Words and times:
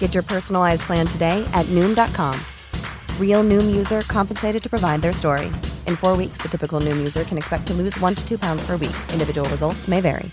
Get 0.00 0.14
your 0.14 0.24
personalized 0.24 0.82
plan 0.82 1.06
today 1.06 1.46
at 1.54 1.66
Noom.com. 1.66 2.34
Real 3.20 3.44
Noom 3.44 3.76
user 3.76 4.00
compensated 4.08 4.60
to 4.60 4.68
provide 4.68 5.02
their 5.02 5.12
story. 5.12 5.46
In 5.86 5.94
four 5.94 6.16
weeks, 6.16 6.38
the 6.42 6.48
typical 6.48 6.80
Noom 6.80 6.96
user 6.96 7.22
can 7.22 7.38
expect 7.38 7.68
to 7.68 7.74
lose 7.74 7.96
one 8.00 8.16
to 8.16 8.28
two 8.28 8.38
pounds 8.38 8.66
per 8.66 8.72
week. 8.76 8.96
Individual 9.12 9.48
results 9.50 9.86
may 9.86 10.00
vary. 10.00 10.32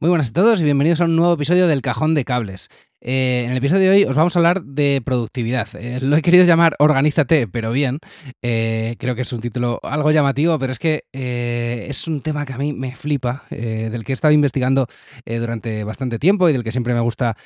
Muy 0.00 0.08
buenas 0.08 0.30
a 0.30 0.32
todos 0.32 0.58
y 0.58 0.64
bienvenidos 0.64 1.00
a 1.00 1.04
un 1.04 1.14
nuevo 1.14 1.34
episodio 1.34 1.68
del 1.68 1.80
Cajón 1.80 2.14
de 2.14 2.24
Cables. 2.24 2.68
Eh, 3.04 3.42
en 3.44 3.50
el 3.50 3.56
episodio 3.56 3.90
de 3.90 3.96
hoy 3.96 4.04
os 4.04 4.14
vamos 4.14 4.36
a 4.36 4.38
hablar 4.38 4.62
de 4.62 5.02
productividad. 5.04 5.66
Eh, 5.74 5.98
lo 6.00 6.16
he 6.16 6.22
querido 6.22 6.44
llamar 6.44 6.76
Organízate, 6.78 7.48
pero 7.48 7.72
bien. 7.72 7.98
Eh, 8.42 8.94
creo 8.98 9.16
que 9.16 9.22
es 9.22 9.32
un 9.32 9.40
título 9.40 9.80
algo 9.82 10.12
llamativo, 10.12 10.56
pero 10.60 10.72
es 10.72 10.78
que 10.78 11.04
es 11.12 12.06
un 12.06 12.22
tema 12.22 12.44
que 12.44 12.52
a 12.52 12.58
mí 12.58 12.72
me 12.72 12.94
flipa, 12.94 13.44
del 13.50 14.04
que 14.04 14.12
he 14.12 14.14
estado 14.14 14.32
investigando 14.32 14.86
durante 15.26 15.82
bastante 15.84 16.18
tiempo 16.18 16.48
y 16.48 16.52
del 16.52 16.62
que 16.62 16.72
siempre 16.72 16.94
me 16.94 17.00
gusta 17.00 17.36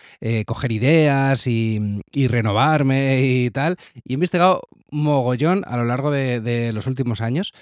coger 0.45 0.73
ideas 0.73 1.47
y, 1.47 2.03
renovarme 2.29 3.23
y 3.23 3.51
tal. 3.51 3.77
Y 4.05 4.13
he 4.13 4.15
investigado 4.15 4.63
mogollón 4.91 5.65
a 5.67 5.77
lo 5.77 5.85
largo 5.85 6.11
de 6.11 6.70
los 6.73 6.87
últimos 6.87 7.20
años. 7.20 7.53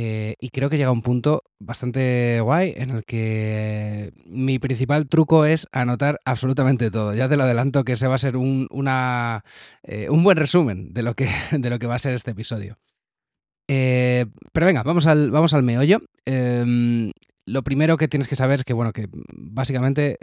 Eh, 0.00 0.36
y 0.38 0.50
creo 0.50 0.70
que 0.70 0.78
llega 0.78 0.92
un 0.92 1.02
punto 1.02 1.42
bastante 1.58 2.38
guay 2.40 2.72
en 2.76 2.90
el 2.90 3.04
que 3.04 4.12
mi 4.26 4.60
principal 4.60 5.08
truco 5.08 5.44
es 5.44 5.66
anotar 5.72 6.20
absolutamente 6.24 6.92
todo. 6.92 7.14
Ya 7.14 7.28
te 7.28 7.36
lo 7.36 7.42
adelanto 7.42 7.82
que 7.82 7.94
ese 7.94 8.06
va 8.06 8.14
a 8.14 8.18
ser 8.18 8.36
un, 8.36 8.68
eh, 9.82 10.08
un 10.08 10.22
buen 10.22 10.36
resumen 10.36 10.92
de 10.92 11.02
lo, 11.02 11.14
que, 11.14 11.28
de 11.50 11.68
lo 11.68 11.80
que 11.80 11.88
va 11.88 11.96
a 11.96 11.98
ser 11.98 12.14
este 12.14 12.30
episodio. 12.30 12.78
Eh, 13.66 14.26
pero 14.52 14.66
venga, 14.66 14.84
vamos 14.84 15.08
al, 15.08 15.32
vamos 15.32 15.52
al 15.52 15.64
meollo. 15.64 16.00
Em, 16.24 17.10
lo 17.46 17.64
primero 17.64 17.96
que 17.96 18.06
tienes 18.06 18.28
que 18.28 18.36
saber 18.36 18.60
es 18.60 18.64
que, 18.64 18.74
bueno, 18.74 18.92
que 18.92 19.08
básicamente 19.10 20.16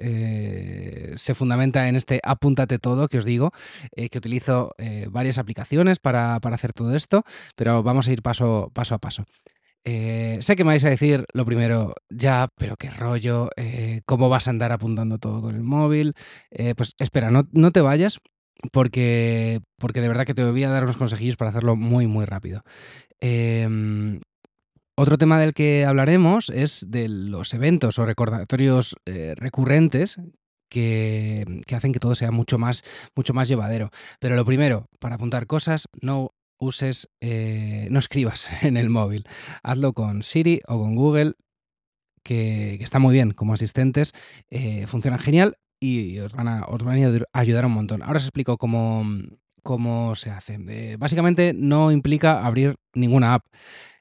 se 1.18 1.36
fundamenta 1.36 1.90
en 1.90 1.98
este 1.98 2.22
apúntate 2.24 2.80
todo 2.80 3.10
que 3.10 3.18
os 3.18 3.26
digo, 3.26 3.52
que 3.96 4.18
utilizo 4.18 4.76
varias 5.10 5.40
aplicaciones 5.40 5.98
para, 5.98 6.40
para 6.40 6.56
hacer 6.56 6.72
todo 6.72 6.96
esto, 6.96 7.24
pero 7.56 7.82
vamos 7.82 8.08
a 8.08 8.12
ir 8.12 8.22
paso, 8.22 8.70
paso 8.74 8.94
a 8.94 9.00
paso. 9.00 9.26
Eh, 9.88 10.40
sé 10.42 10.56
que 10.56 10.64
me 10.64 10.70
vais 10.70 10.84
a 10.84 10.90
decir 10.90 11.26
lo 11.34 11.46
primero, 11.46 11.94
ya, 12.10 12.50
pero 12.58 12.76
qué 12.76 12.90
rollo, 12.90 13.50
eh, 13.56 14.02
cómo 14.08 14.30
vas 14.30 14.48
a 14.48 14.50
andar 14.50 14.72
apuntando 14.72 15.20
todo 15.20 15.44
con 15.44 15.54
el 15.54 15.62
móvil. 15.62 16.14
Eh, 16.50 16.74
pues 16.76 16.96
espera, 16.98 17.30
no, 17.30 17.48
no 17.52 17.72
te 17.72 17.82
vayas, 17.82 18.20
porque, 18.72 19.62
porque 19.78 20.02
de 20.02 20.08
verdad 20.08 20.26
que 20.26 20.34
te 20.34 20.44
voy 20.44 20.64
a 20.64 20.72
dar 20.72 20.84
unos 20.84 20.98
consejillos 20.98 21.38
para 21.38 21.52
hacerlo 21.52 21.76
muy, 21.76 22.08
muy 22.08 22.26
rápido. 22.26 22.64
Em, 23.22 24.22
otro 24.98 25.20
tema 25.20 25.40
del 25.40 25.54
que 25.54 25.86
hablaremos 25.86 26.50
es 26.50 26.86
de 26.88 27.08
los 27.08 27.54
eventos 27.54 28.00
o 28.00 28.06
recordatorios 28.06 28.96
recurrentes 29.36 30.18
que, 30.70 31.62
que 31.68 31.76
hacen 31.76 31.92
que 31.92 32.00
todo 32.00 32.16
sea 32.16 32.32
mucho 32.32 32.58
más, 32.58 32.82
mucho 33.16 33.34
más 33.34 33.48
llevadero. 33.48 33.92
Pero 34.20 34.36
lo 34.36 34.46
primero, 34.46 34.88
para 35.00 35.16
apuntar 35.16 35.48
cosas, 35.48 35.88
no 36.02 36.32
uses, 36.58 37.10
eh, 37.22 37.88
no 37.92 38.00
escribas 38.00 38.48
en 38.64 38.78
el 38.78 38.90
móvil. 38.90 39.26
Hazlo 39.64 39.94
con 39.94 40.24
Siri 40.24 40.62
o 40.68 40.80
con 40.80 40.96
Google, 40.96 41.34
que, 42.24 42.76
está 42.82 43.00
muy 43.00 43.14
bien 43.14 43.32
como 43.32 43.54
asistentes, 43.54 44.14
eh, 44.50 44.88
funcionan 44.88 45.20
genial 45.20 45.58
y 45.80 46.18
os 46.20 46.34
van, 46.34 46.48
a, 46.48 46.64
os 46.66 46.82
van 46.84 46.96
a 46.98 47.08
ayud- 47.08 47.26
ayudar 47.34 47.66
un 47.66 47.74
montón. 47.74 48.02
Ahora 48.02 48.18
os 48.18 48.24
explico 48.24 48.58
cómo, 48.58 49.04
cómo 49.64 50.16
se 50.16 50.32
hace. 50.32 50.58
Eh, 50.68 50.96
básicamente 50.98 51.54
no 51.56 51.92
implica 51.92 52.46
abrir 52.46 52.76
ninguna 52.94 53.36
app. 53.36 53.46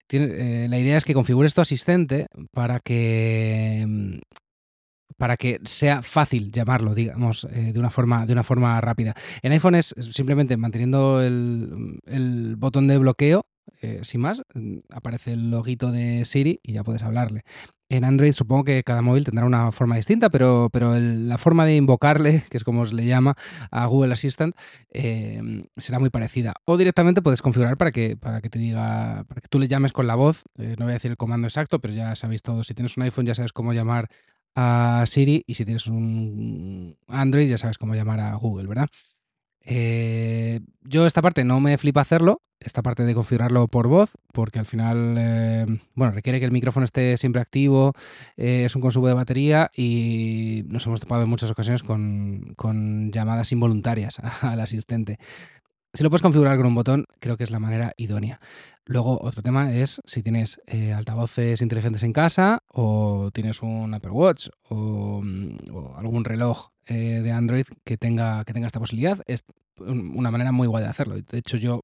Tiene- 0.06 0.68
la 0.68 0.78
idea 0.78 0.96
es 0.96 1.04
que 1.04 1.14
configures 1.14 1.54
tu 1.54 1.60
asistente 1.60 2.26
para 2.52 2.78
que 2.80 4.20
para 5.24 5.38
que 5.38 5.58
sea 5.64 6.02
fácil 6.02 6.52
llamarlo, 6.52 6.94
digamos, 6.94 7.44
eh, 7.44 7.72
de, 7.72 7.80
una 7.80 7.88
forma, 7.88 8.26
de 8.26 8.34
una 8.34 8.42
forma 8.42 8.78
rápida. 8.82 9.14
En 9.40 9.52
iPhone 9.52 9.74
es 9.74 9.94
simplemente 9.98 10.58
manteniendo 10.58 11.22
el, 11.22 12.56
botón 12.58 12.88
de 12.88 12.98
bloqueo, 12.98 13.46
eh, 13.80 14.00
sin 14.02 14.20
más, 14.20 14.42
mm, 14.52 14.80
aparece 14.90 15.32
el 15.32 15.50
loguito 15.50 15.90
de 15.92 16.26
Siri 16.26 16.60
y 16.62 16.74
ya 16.74 16.84
puedes 16.84 17.02
hablarle. 17.04 17.42
En 17.90 18.04
Android 18.04 18.32
supongo 18.32 18.64
que 18.64 18.82
cada 18.82 19.02
móvil 19.02 19.24
tendrá 19.24 19.44
una 19.44 19.70
forma 19.70 19.96
distinta, 19.96 20.28
pero, 20.28 20.68
pero 20.72 20.98
la 20.98 21.38
forma 21.38 21.64
de 21.64 21.76
invocarle, 21.76 22.42
que 22.50 22.56
es 22.56 22.64
como 22.64 22.84
se 22.84 22.94
le 22.94 23.06
llama 23.06 23.34
a 23.70 23.86
Google 23.86 24.12
Assistant, 24.12 24.54
eh, 24.90 25.40
será 25.76 25.98
muy 25.98 26.10
parecida. 26.10 26.54
O 26.64 26.76
directamente 26.76 27.22
puedes 27.22 27.40
configurar 27.40 27.76
para 27.76 27.92
que, 27.92 28.16
para 28.16 28.40
que 28.40 28.50
te 28.50 28.58
diga, 28.58 29.24
para 29.28 29.40
que 29.40 29.48
tú 29.48 29.58
le 29.58 29.68
llames 29.68 29.92
con 29.92 30.06
la 30.06 30.16
voz. 30.16 30.44
Eh, 30.58 30.76
no 30.78 30.86
voy 30.86 30.92
a 30.92 30.94
decir 30.94 31.10
el 31.10 31.16
comando 31.16 31.46
exacto, 31.46 31.78
pero 31.78 31.94
ya 31.94 32.14
sabéis 32.16 32.42
todo. 32.42 32.64
Si 32.64 32.74
tienes 32.74 32.96
un 32.96 33.04
iPhone 33.04 33.26
ya 33.26 33.34
sabes 33.34 33.52
cómo 33.52 33.72
llamar 33.72 34.08
a 34.54 35.04
Siri 35.06 35.44
y 35.46 35.54
si 35.54 35.64
tienes 35.64 35.86
un 35.86 36.96
Android 37.08 37.48
ya 37.48 37.58
sabes 37.58 37.78
cómo 37.78 37.94
llamar 37.94 38.20
a 38.20 38.34
Google, 38.36 38.66
¿verdad? 38.66 38.88
Eh, 39.66 40.60
yo 40.82 41.06
esta 41.06 41.22
parte 41.22 41.44
no 41.44 41.58
me 41.60 41.78
flipa 41.78 42.02
hacerlo, 42.02 42.42
esta 42.60 42.82
parte 42.82 43.04
de 43.04 43.14
configurarlo 43.14 43.66
por 43.68 43.88
voz, 43.88 44.12
porque 44.32 44.58
al 44.58 44.66
final, 44.66 45.16
eh, 45.18 45.66
bueno, 45.94 46.12
requiere 46.12 46.38
que 46.38 46.44
el 46.44 46.52
micrófono 46.52 46.84
esté 46.84 47.16
siempre 47.16 47.40
activo, 47.40 47.94
eh, 48.36 48.64
es 48.66 48.76
un 48.76 48.82
consumo 48.82 49.08
de 49.08 49.14
batería 49.14 49.70
y 49.74 50.64
nos 50.66 50.86
hemos 50.86 51.00
topado 51.00 51.22
en 51.22 51.30
muchas 51.30 51.50
ocasiones 51.50 51.82
con, 51.82 52.52
con 52.56 53.10
llamadas 53.10 53.52
involuntarias 53.52 54.18
al 54.42 54.60
asistente. 54.60 55.18
Si 55.94 56.02
lo 56.02 56.10
puedes 56.10 56.22
configurar 56.22 56.56
con 56.56 56.66
un 56.66 56.74
botón, 56.74 57.06
creo 57.20 57.36
que 57.36 57.44
es 57.44 57.52
la 57.52 57.60
manera 57.60 57.92
idónea. 57.96 58.40
Luego, 58.84 59.20
otro 59.22 59.42
tema 59.42 59.72
es 59.72 60.00
si 60.04 60.24
tienes 60.24 60.60
eh, 60.66 60.92
altavoces 60.92 61.62
inteligentes 61.62 62.02
en 62.02 62.12
casa 62.12 62.64
o 62.72 63.30
tienes 63.32 63.62
un 63.62 63.94
Apple 63.94 64.10
Watch 64.10 64.48
o, 64.68 65.20
mm, 65.22 65.56
algún 65.96 66.24
reloj 66.24 66.70
eh, 66.88 67.20
de 67.22 67.30
Android 67.30 67.66
que 67.84 67.96
tenga, 67.96 68.44
que 68.44 68.52
tenga 68.52 68.66
esta 68.66 68.80
posibilidad. 68.80 69.20
Es 69.26 69.44
un- 69.78 70.12
una 70.16 70.32
manera 70.32 70.50
muy 70.50 70.66
guay 70.66 70.82
de 70.82 70.90
hacerlo. 70.90 71.14
De 71.14 71.38
hecho, 71.38 71.56
yo 71.56 71.80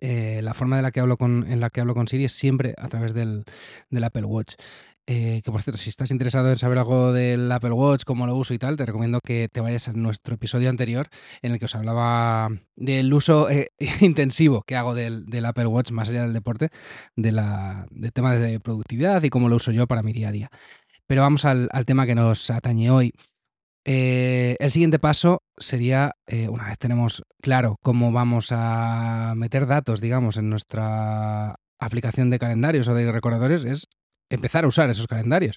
eh, 0.00 0.40
la 0.42 0.52
forma 0.52 0.76
de 0.76 0.82
la 0.82 0.90
que 0.90 1.00
hablo 1.00 1.16
con, 1.16 1.46
en 1.50 1.60
la 1.60 1.70
que 1.70 1.80
hablo 1.80 1.94
con 1.94 2.08
Siri 2.08 2.24
es 2.24 2.32
siempre 2.32 2.74
a 2.76 2.88
través 2.88 3.14
del, 3.14 3.44
del 3.88 4.04
Apple 4.04 4.24
Watch. 4.24 4.54
Eh, 5.06 5.42
que 5.44 5.50
por 5.50 5.62
cierto, 5.62 5.78
si 5.78 5.90
estás 5.90 6.12
interesado 6.12 6.50
en 6.50 6.58
saber 6.58 6.78
algo 6.78 7.12
del 7.12 7.50
Apple 7.50 7.72
Watch, 7.72 8.04
cómo 8.04 8.24
lo 8.26 8.36
uso 8.36 8.54
y 8.54 8.58
tal, 8.58 8.76
te 8.76 8.86
recomiendo 8.86 9.18
que 9.24 9.48
te 9.48 9.60
vayas 9.60 9.88
a 9.88 9.92
nuestro 9.94 10.34
episodio 10.34 10.70
anterior 10.70 11.08
en 11.42 11.52
el 11.52 11.58
que 11.58 11.64
os 11.64 11.74
hablaba 11.74 12.50
del 12.76 13.12
uso 13.12 13.50
eh, 13.50 13.70
intensivo 14.00 14.62
que 14.62 14.76
hago 14.76 14.94
del, 14.94 15.44
Apple 15.44 15.66
Watch 15.66 15.90
más 15.90 16.08
allá 16.08 16.22
del 16.22 16.32
deporte, 16.32 16.68
de 17.16 17.32
la, 17.32 17.86
del 17.90 18.12
tema 18.12 18.36
de 18.36 18.60
productividad 18.60 19.22
y 19.24 19.30
cómo 19.30 19.48
lo 19.48 19.56
uso 19.56 19.72
yo 19.72 19.88
para 19.88 20.02
mi 20.02 20.12
día 20.12 20.28
a 20.28 20.32
día. 20.32 20.50
Pero 21.08 21.22
vamos 21.22 21.44
al, 21.44 21.68
tema 21.84 22.06
que 22.06 22.14
nos 22.14 22.48
atañe 22.50 22.90
hoy. 22.90 23.12
Eh, 23.84 24.54
el 24.60 24.70
siguiente 24.70 25.00
paso 25.00 25.42
sería, 25.56 26.12
una 26.48 26.66
vez 26.66 26.78
tenemos 26.78 27.24
claro 27.40 27.76
cómo 27.82 28.12
vamos 28.12 28.48
a 28.52 29.34
meter 29.36 29.66
datos, 29.66 30.00
digamos, 30.00 30.36
en 30.36 30.48
nuestra 30.48 31.56
aplicación 31.80 32.30
de 32.30 32.38
calendarios 32.38 32.86
o 32.86 32.94
de 32.94 33.10
recordadores, 33.10 33.64
es 33.64 33.88
empezar 34.34 34.64
a 34.64 34.68
usar 34.68 34.90
esos 34.90 35.06
calendarios. 35.06 35.56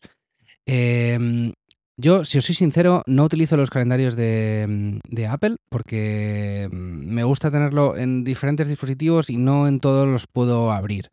Em, 0.66 1.54
yo, 1.98 2.26
si 2.26 2.38
os 2.38 2.46
soy 2.46 2.56
sincero, 2.56 3.04
no 3.06 3.24
utilizo 3.24 3.56
los 3.56 3.70
calendarios 3.70 4.16
de, 4.16 5.00
Apple 5.30 5.58
porque 5.70 6.68
me 6.72 7.24
gusta 7.24 7.52
tenerlo 7.52 7.96
en 7.96 8.24
diferentes 8.24 8.68
dispositivos 8.68 9.30
y 9.30 9.38
no 9.38 9.68
en 9.68 9.80
todos 9.80 10.08
los 10.08 10.28
puedo 10.28 10.72
abrir. 10.72 11.10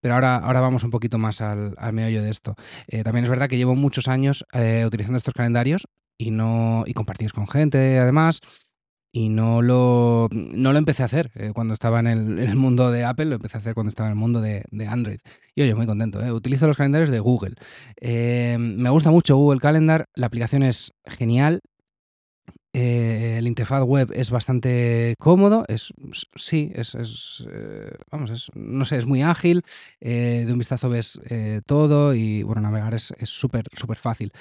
Pero 0.00 0.14
ahora, 0.14 0.36
ahora 0.36 0.60
vamos 0.60 0.84
un 0.84 0.90
poquito 0.90 1.18
más 1.18 1.40
al, 1.40 1.74
al 1.76 1.92
meollo 1.92 2.22
de 2.22 2.30
esto. 2.30 2.54
Eh, 2.86 3.02
también 3.02 3.24
es 3.24 3.30
verdad 3.30 3.48
que 3.48 3.56
llevo 3.56 3.74
muchos 3.74 4.06
años 4.06 4.44
eh, 4.52 4.84
utilizando 4.86 5.16
estos 5.16 5.34
calendarios 5.34 5.88
y 6.18 6.30
no 6.30 6.84
y 6.86 6.92
compartidos 6.92 7.32
con 7.32 7.48
gente, 7.48 7.98
además. 7.98 8.40
Y 9.18 9.30
no 9.30 9.62
lo, 9.62 10.28
no 10.30 10.72
lo 10.72 10.78
empecé 10.78 11.02
a 11.02 11.06
hacer 11.06 11.32
eh, 11.34 11.50
cuando 11.52 11.74
estaba 11.74 11.98
en 11.98 12.06
el, 12.06 12.54
mundo 12.54 12.92
de 12.92 13.04
Apple, 13.04 13.24
lo 13.24 13.34
empecé 13.34 13.56
a 13.56 13.60
hacer 13.60 13.74
cuando 13.74 13.88
estaba 13.88 14.08
en 14.08 14.12
el 14.12 14.18
mundo 14.18 14.40
de, 14.40 14.62
Android. 14.88 15.18
Y 15.56 15.62
oye, 15.62 15.74
muy 15.74 15.86
contento. 15.86 16.24
¿eh? 16.24 16.30
Utilizo 16.30 16.68
los 16.68 16.76
calendarios 16.76 17.10
de 17.10 17.18
Google. 17.18 17.56
Eh, 18.00 18.56
me 18.60 18.90
gusta 18.90 19.10
mucho 19.10 19.34
Google 19.34 19.58
Calendar, 19.58 20.04
la 20.14 20.26
aplicación 20.26 20.62
es 20.62 20.92
genial. 21.04 21.62
Eh, 22.72 23.38
el 23.38 23.48
interfaz 23.48 23.82
web 23.82 24.12
es 24.14 24.30
bastante 24.30 25.16
cómodo, 25.18 25.64
es 25.66 25.92
sí, 26.36 26.70
es, 26.76 26.94
vamos, 28.12 28.30
es, 28.30 28.50
no 28.54 28.84
sé, 28.84 28.98
es 28.98 29.06
muy 29.06 29.22
ágil, 29.22 29.64
de 29.98 30.46
un 30.48 30.58
vistazo 30.58 30.88
ves 30.88 31.18
todo 31.66 32.14
y 32.14 32.44
bueno, 32.44 32.60
navegar 32.60 32.94
es 32.94 33.12
súper, 33.24 33.64
súper 33.74 33.98
fácil. 33.98 34.32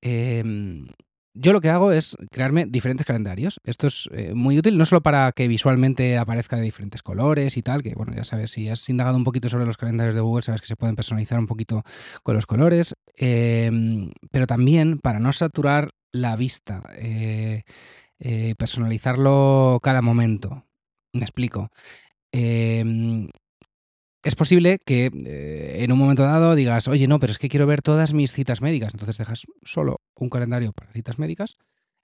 Em, 0.00 0.88
yo 1.34 1.52
lo 1.52 1.60
que 1.60 1.70
hago 1.70 1.92
es 1.92 2.16
crearme 2.30 2.66
diferentes 2.66 3.06
calendarios. 3.06 3.60
Esto 3.64 3.86
es 3.86 4.08
eh, 4.12 4.32
muy 4.34 4.58
útil 4.58 4.76
no 4.76 4.84
solo 4.84 5.02
para 5.02 5.32
que 5.32 5.48
visualmente 5.48 6.18
aparezca 6.18 6.56
de 6.56 6.62
diferentes 6.62 7.02
colores 7.02 7.56
y 7.56 7.62
tal, 7.62 7.82
que 7.82 7.94
bueno, 7.94 8.12
ya 8.14 8.24
sabes, 8.24 8.50
si 8.50 8.68
has 8.68 8.88
indagado 8.88 9.16
un 9.16 9.24
poquito 9.24 9.48
sobre 9.48 9.66
los 9.66 9.76
calendarios 9.76 10.14
de 10.14 10.20
Google, 10.20 10.42
sabes 10.42 10.60
que 10.60 10.66
se 10.66 10.76
pueden 10.76 10.96
personalizar 10.96 11.38
un 11.38 11.46
poquito 11.46 11.82
con 12.22 12.34
los 12.34 12.46
colores, 12.46 12.94
eh, 13.16 13.70
pero 14.30 14.46
también 14.46 14.98
para 14.98 15.20
no 15.20 15.32
saturar 15.32 15.90
la 16.12 16.36
vista, 16.36 16.82
eh, 16.98 17.62
personalizarlo 18.58 19.80
cada 19.82 20.02
momento. 20.02 20.66
Me 21.12 21.22
explico. 21.22 21.70
Em, 22.32 23.28
es 24.22 24.34
posible 24.34 24.78
que 24.84 25.10
eh, 25.26 25.82
en 25.82 25.92
un 25.92 25.98
momento 25.98 26.22
dado 26.22 26.54
digas, 26.54 26.88
oye, 26.88 27.08
no, 27.08 27.18
pero 27.18 27.32
es 27.32 27.38
que 27.38 27.48
quiero 27.48 27.66
ver 27.66 27.82
todas 27.82 28.12
mis 28.12 28.32
citas 28.32 28.60
médicas. 28.60 28.94
Entonces 28.94 29.18
dejas 29.18 29.46
solo 29.62 30.00
un 30.14 30.30
calendario 30.30 30.72
para 30.72 30.92
citas 30.92 31.18
médicas 31.18 31.56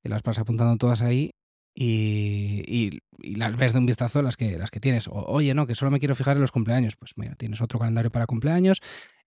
y 0.03 0.09
las 0.09 0.23
vas 0.23 0.39
apuntando 0.39 0.77
todas 0.77 1.01
ahí 1.03 1.33
y, 1.75 2.63
y, 2.67 3.37
las 3.37 3.57
ves 3.57 3.73
de 3.73 3.79
un 3.79 3.87
vistazo 3.87 4.21
las 4.23 4.37
que, 4.37 4.59
las 4.59 4.71
que 4.71 4.81
tienes. 4.81 5.07
O, 5.07 5.13
oye, 5.13 5.55
no, 5.55 5.67
que 5.67 5.77
solo 5.77 5.93
me 5.93 6.01
quiero 6.01 6.17
fijar 6.17 6.37
en 6.37 6.43
los 6.43 6.51
cumpleaños. 6.51 6.97
Pues 6.97 7.13
mira, 7.17 7.37
tienes 7.37 7.61
otro 7.61 7.79
calendario 7.79 8.11
para 8.11 8.27
cumpleaños. 8.27 8.81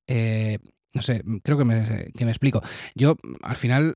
Eh, 0.08 0.60
no 0.94 1.02
sé, 1.02 1.24
creo 1.44 1.58
que 1.58 1.64
me, 1.64 2.12
que 2.14 2.26
me 2.26 2.32
explico. 2.32 2.62
Yo 2.94 3.16
al 3.42 3.56
final 3.56 3.96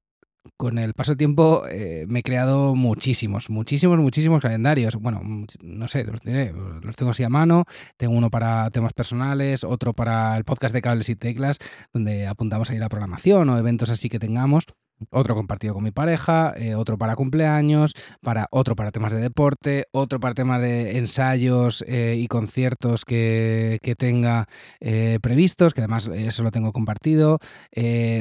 con 0.57 0.77
el 0.77 0.94
paso 0.94 1.12
del 1.12 1.18
tiempo 1.18 1.63
eh, 1.69 2.06
me 2.07 2.19
he 2.19 2.24
creado 2.24 2.75
muchísimos, 2.75 3.50
muchísimos, 3.50 3.97
muchísimos 4.00 4.42
calendarios. 4.42 4.95
Bueno, 4.95 5.21
no 5.62 5.88
sé, 5.88 6.03
los, 6.03 6.21
tengo 6.95 7.12
así 7.12 7.24
a 7.24 7.30
mano. 7.30 7.65
Tengo 7.97 8.15
uno 8.15 8.30
para 8.30 8.69
temas 8.71 8.94
personales, 8.94 9.63
otro 9.63 9.94
para 9.94 10.38
el 10.38 10.44
podcast 10.44 10.74
de 10.74 10.81
cables 10.81 11.09
y 11.09 11.15
teclas, 11.15 11.57
donde 11.94 12.27
apuntamos 12.27 12.69
ahí 12.69 12.77
la 12.77 12.89
programación 12.89 13.50
o 13.50 13.57
eventos 13.57 13.89
así 13.89 14.09
que 14.09 14.19
tengamos 14.19 14.65
otro 15.09 15.36
compartido 15.36 15.74
con 15.74 15.83
mi 15.83 15.92
pareja, 15.92 16.53
eh, 16.57 16.75
otro 16.75 16.97
para 16.97 17.15
cumpleaños, 17.15 17.94
para 18.21 18.47
otro 18.51 18.75
para 18.75 18.92
temas 18.92 19.13
de 19.13 19.19
deporte, 19.19 19.88
otro 19.92 20.19
para 20.19 20.33
temas 20.33 20.62
de 20.62 20.97
ensayos 20.97 21.83
eh, 21.88 22.15
y 22.18 22.27
conciertos 22.27 23.06
que, 23.06 23.80
que 23.81 23.95
tenga 23.95 24.47
eh, 24.80 25.19
previstos, 25.21 25.74
que 25.74 25.81
además 25.81 26.07
eso 26.07 26.44
lo 26.44 26.51
tengo 26.51 26.71
compartido, 26.71 27.39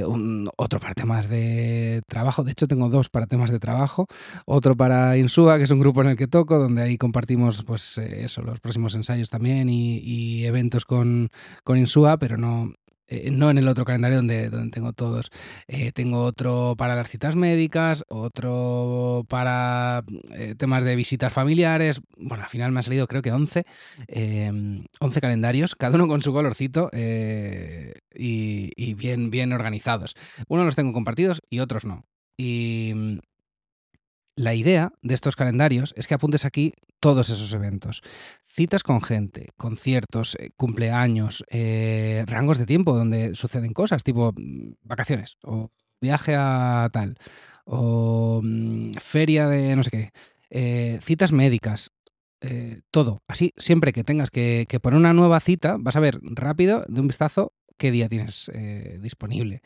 un, 0.06 0.50
otro 0.56 0.80
para 0.80 0.94
temas 0.94 1.28
de 1.28 2.02
trabajo, 2.08 2.44
de 2.44 2.52
hecho 2.52 2.66
tengo 2.66 2.88
dos 2.88 3.08
para 3.08 3.26
temas 3.26 3.50
de 3.50 3.58
trabajo, 3.58 4.06
otro 4.46 4.76
para 4.76 5.16
Insua, 5.16 5.58
que 5.58 5.64
es 5.64 5.70
un 5.70 5.80
grupo 5.80 6.02
en 6.02 6.08
el 6.08 6.16
que 6.16 6.26
toco, 6.26 6.58
donde 6.58 6.82
ahí 6.82 6.98
compartimos 6.98 7.62
pues 7.64 7.98
eso, 7.98 8.42
los 8.42 8.60
próximos 8.60 8.94
ensayos 8.94 9.30
también 9.30 9.68
y, 9.70 9.98
y 9.98 10.46
eventos 10.46 10.84
con, 10.84 11.30
con 11.62 11.78
Insua, 11.78 12.18
pero 12.18 12.36
no, 12.36 12.72
eh, 13.08 13.30
no 13.30 13.50
en 13.50 13.58
el 13.58 13.68
otro 13.68 13.84
calendario 13.84 14.16
donde, 14.16 14.48
donde 14.50 14.70
tengo 14.70 14.92
todos. 14.92 15.30
Eh, 15.68 15.92
tengo 15.92 16.22
otro 16.24 16.74
para 16.76 16.94
las 16.94 17.08
citas 17.08 17.36
médicas, 17.36 18.04
otro 18.08 19.24
para 19.28 20.04
eh, 20.30 20.54
temas 20.56 20.84
de 20.84 20.96
visitas 20.96 21.32
familiares. 21.32 22.00
Bueno, 22.16 22.44
al 22.44 22.48
final 22.48 22.72
me 22.72 22.80
ha 22.80 22.82
salido 22.82 23.06
creo 23.06 23.22
que 23.22 23.32
11, 23.32 23.64
11 25.00 25.20
calendarios, 25.20 25.74
cada 25.74 25.96
uno 25.96 26.08
con 26.08 26.22
su 26.22 26.32
colorcito 26.32 26.90
y, 26.94 28.70
y, 28.76 28.94
bien, 28.94 29.30
bien 29.30 29.52
organizados. 29.52 30.14
Unos 30.48 30.66
los 30.66 30.76
tengo 30.76 30.92
compartidos 30.92 31.42
y 31.50 31.58
otros 31.60 31.84
no. 31.84 32.04
Y 32.36 33.20
la 34.36 34.54
idea 34.54 34.92
de 35.02 35.14
estos 35.14 35.36
calendarios 35.36 35.94
es 35.96 36.06
que 36.06 36.14
apuntes 36.14 36.44
aquí 36.44 36.72
todos 37.00 37.28
esos 37.30 37.52
eventos. 37.52 38.02
Citas 38.44 38.82
con 38.82 39.00
gente, 39.02 39.48
conciertos, 39.56 40.36
eh, 40.40 40.50
cumpleaños, 40.56 41.44
eh, 41.50 42.24
rangos 42.26 42.58
de 42.58 42.66
tiempo 42.66 42.96
donde 42.96 43.34
suceden 43.34 43.72
cosas, 43.72 44.02
tipo 44.02 44.32
mm, 44.36 44.72
vacaciones 44.82 45.36
o 45.42 45.70
viaje 46.00 46.34
a 46.36 46.88
tal, 46.92 47.16
o 47.64 48.40
mmm, 48.42 48.92
feria 49.00 49.48
de 49.48 49.76
no 49.76 49.84
sé 49.84 49.90
qué, 49.90 50.10
eh, 50.50 50.98
citas 51.02 51.32
médicas, 51.32 51.90
todo. 52.90 53.22
Así, 53.26 53.54
siempre 53.56 53.94
que 53.94 54.04
tengas 54.04 54.30
que, 54.30 54.66
poner 54.82 54.98
una 54.98 55.14
nueva 55.14 55.40
cita, 55.40 55.76
vas 55.78 55.96
a 55.96 56.00
ver 56.00 56.20
rápido, 56.22 56.84
de 56.88 57.00
un 57.00 57.06
vistazo, 57.06 57.54
qué 57.78 57.90
día 57.90 58.06
tienes 58.10 58.50
disponible 59.00 59.62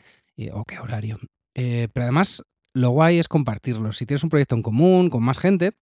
o 0.53 0.63
qué 0.63 0.79
horario. 0.79 1.19
pero 1.53 2.03
además 2.03 2.41
lo 2.79 2.89
guay 2.91 3.19
es 3.19 3.27
compartirlo. 3.27 3.91
Si 3.91 4.05
tienes 4.05 4.23
un 4.23 4.29
proyecto 4.29 4.55
en 4.55 4.61
común, 4.61 5.09
con 5.09 5.23
más 5.23 5.37
gente, 5.37 5.73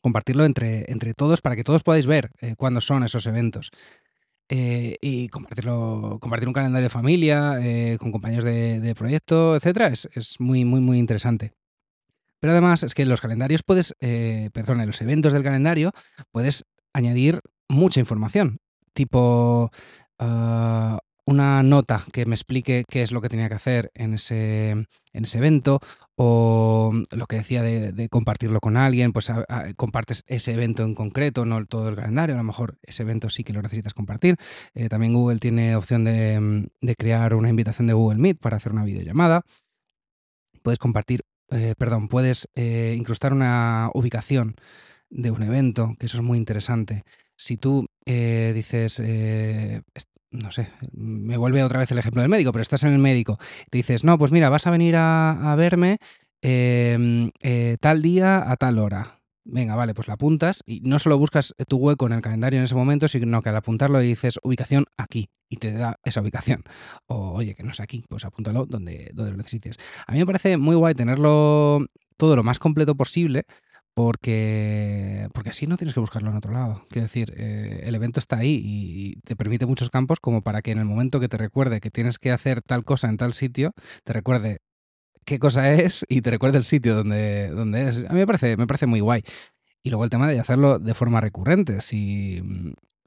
compartirlo 0.00 0.44
entre, 0.44 0.90
entre 0.90 1.14
todos 1.14 1.40
para 1.40 1.56
que 1.56 1.64
todos 1.64 1.82
podáis 1.82 2.06
ver 2.06 2.30
eh, 2.40 2.54
cuándo 2.56 2.80
son 2.80 3.04
esos 3.04 3.26
eventos. 3.26 3.70
Eh, 4.48 4.96
y 5.00 5.28
compartirlo, 5.28 6.18
compartir 6.20 6.48
un 6.48 6.54
calendario 6.54 6.86
de 6.86 6.90
familia 6.90 7.58
eh, 7.60 7.96
con 8.00 8.10
compañeros 8.10 8.44
de, 8.44 8.94
proyecto, 8.96 9.54
etcétera, 9.54 9.88
es, 9.88 10.08
es, 10.14 10.40
muy, 10.40 10.64
muy, 10.64 10.80
muy 10.80 10.98
interesante. 10.98 11.52
Pero 12.40 12.52
además 12.52 12.82
es 12.82 12.94
que 12.94 13.06
los 13.06 13.20
calendarios 13.20 13.62
puedes, 13.62 13.94
perdón, 14.00 14.80
en 14.80 14.86
los 14.86 15.00
eventos 15.02 15.32
del 15.32 15.42
calendario 15.42 15.92
puedes 16.32 16.64
añadir 16.92 17.40
mucha 17.68 18.00
información, 18.00 18.58
tipo 18.94 19.70
uh, 20.18 20.96
una 21.30 21.62
nota 21.62 22.02
que 22.12 22.26
me 22.26 22.34
explique 22.34 22.84
qué 22.88 23.02
es 23.02 23.12
lo 23.12 23.20
que 23.20 23.28
tenía 23.28 23.48
que 23.48 23.54
hacer 23.54 23.90
en 23.94 24.14
ese, 24.14 24.70
en 24.70 25.24
ese 25.24 25.38
evento 25.38 25.80
o 26.22 26.92
lo 27.12 27.26
que 27.26 27.36
decía 27.36 27.62
de, 27.62 28.08
compartirlo 28.10 28.60
con 28.60 28.76
alguien, 28.76 29.10
pues 29.10 29.32
compartes 29.76 30.22
ese 30.26 30.52
evento 30.52 30.82
en 30.82 30.94
concreto, 30.94 31.46
no 31.46 31.64
todo 31.64 31.88
el 31.88 31.96
calendario, 31.96 32.34
a 32.34 32.38
lo 32.38 32.44
mejor 32.44 32.76
ese 32.82 33.04
evento 33.04 33.30
sí 33.30 33.42
que 33.42 33.54
lo 33.54 33.62
necesitas 33.62 33.94
compartir. 33.94 34.36
Eh, 34.74 34.90
también 34.90 35.14
Google 35.14 35.38
tiene 35.38 35.74
opción 35.76 36.04
de, 36.04 36.68
de, 36.82 36.96
crear 36.96 37.32
una 37.32 37.48
invitación 37.48 37.86
de 37.86 37.94
Google 37.94 38.18
Meet 38.18 38.38
para 38.38 38.58
hacer 38.58 38.70
una 38.72 38.84
videollamada. 38.84 39.46
Puedes 40.62 40.78
compartir, 40.78 41.22
eh, 41.52 41.74
perdón, 41.78 42.08
puedes 42.08 42.50
eh, 42.54 42.94
incrustar 42.98 43.32
una 43.32 43.88
ubicación 43.94 44.56
de 45.08 45.30
un 45.30 45.42
evento, 45.42 45.94
que 45.98 46.04
eso 46.04 46.18
es 46.18 46.22
muy 46.22 46.36
interesante. 46.36 47.04
Si 47.34 47.56
tú 47.56 47.86
dices, 48.04 49.00
no 50.30 50.52
sé, 50.52 50.68
me 50.92 51.36
vuelve 51.36 51.62
otra 51.62 51.80
vez 51.80 51.90
el 51.90 51.98
ejemplo 51.98 52.22
del 52.22 52.30
médico, 52.30 52.52
pero 52.52 52.62
estás 52.62 52.84
en 52.84 52.92
el 52.92 52.98
médico, 52.98 53.38
te 53.70 53.78
dices, 53.78 54.04
no, 54.04 54.18
pues 54.18 54.32
mira, 54.32 54.48
vas 54.48 54.66
a 54.66 54.70
venir 54.70 54.94
a, 54.96 55.54
verme 55.56 55.98
eh, 56.42 57.30
eh, 57.40 57.76
tal 57.80 58.02
día 58.02 58.50
a 58.50 58.56
tal 58.56 58.78
hora. 58.78 59.20
Venga, 59.42 59.74
vale, 59.74 59.94
pues 59.94 60.06
la 60.06 60.14
apuntas 60.14 60.62
y 60.66 60.80
no 60.82 60.98
solo 60.98 61.18
buscas 61.18 61.54
tu 61.66 61.78
hueco 61.78 62.06
en 62.06 62.12
el 62.12 62.20
calendario 62.20 62.58
en 62.58 62.64
ese 62.64 62.74
momento, 62.74 63.08
sino 63.08 63.40
que 63.42 63.48
al 63.48 63.56
apuntarlo 63.56 63.98
dices 63.98 64.38
ubicación 64.42 64.84
aquí 64.96 65.30
y 65.48 65.56
te 65.56 65.72
da 65.72 65.98
esa 66.04 66.20
ubicación. 66.20 66.62
O 67.06 67.32
oye, 67.32 67.54
que 67.54 67.62
no 67.62 67.70
es 67.70 67.80
aquí, 67.80 68.04
pues 68.08 68.24
apúntalo 68.24 68.66
donde, 68.66 69.10
donde 69.14 69.32
lo 69.32 69.38
necesites. 69.38 69.76
A 70.06 70.12
mí 70.12 70.18
me 70.18 70.26
parece 70.26 70.56
muy 70.56 70.76
guay 70.76 70.94
tenerlo 70.94 71.86
todo 72.16 72.36
lo 72.36 72.42
más 72.42 72.58
completo 72.58 72.94
posible 72.94 73.46
porque, 74.04 75.28
porque 75.34 75.50
así 75.50 75.66
no 75.66 75.76
tienes 75.76 75.92
que 75.92 76.00
buscarlo 76.00 76.30
en 76.30 76.36
otro 76.36 76.52
lado. 76.52 76.82
Quiero 76.88 77.02
decir, 77.02 77.34
eh, 77.36 77.82
el 77.84 77.94
evento 77.94 78.18
está 78.18 78.38
ahí 78.38 78.60
y 78.64 79.20
te 79.26 79.36
permite 79.36 79.66
muchos 79.66 79.90
campos 79.90 80.20
como 80.20 80.40
para 80.40 80.62
que 80.62 80.70
en 80.70 80.78
el 80.78 80.86
momento 80.86 81.20
que 81.20 81.28
te 81.28 81.36
recuerde 81.36 81.80
que 81.80 81.90
tienes 81.90 82.18
que 82.18 82.32
hacer 82.32 82.62
tal 82.62 82.84
cosa 82.84 83.08
en 83.08 83.18
tal 83.18 83.34
sitio, 83.34 83.72
te 84.02 84.14
recuerde 84.14 84.62
qué 85.26 85.38
cosa 85.38 85.70
es 85.72 86.06
y 86.08 86.22
te 86.22 86.30
recuerde 86.30 86.58
el 86.58 86.64
sitio 86.64 86.94
donde, 86.94 87.46
es. 87.88 87.98
A 87.98 88.12
mí 88.12 88.20
me 88.20 88.26
parece, 88.26 88.56
me 88.56 88.66
parece 88.66 88.86
muy 88.86 89.00
guay. 89.00 89.22
Y 89.82 89.90
luego 89.90 90.04
el 90.04 90.10
tema 90.10 90.26
de 90.28 90.40
hacerlo 90.40 90.78
de 90.78 90.94
forma 90.94 91.20
recurrente. 91.20 91.82
Si, 91.82 92.42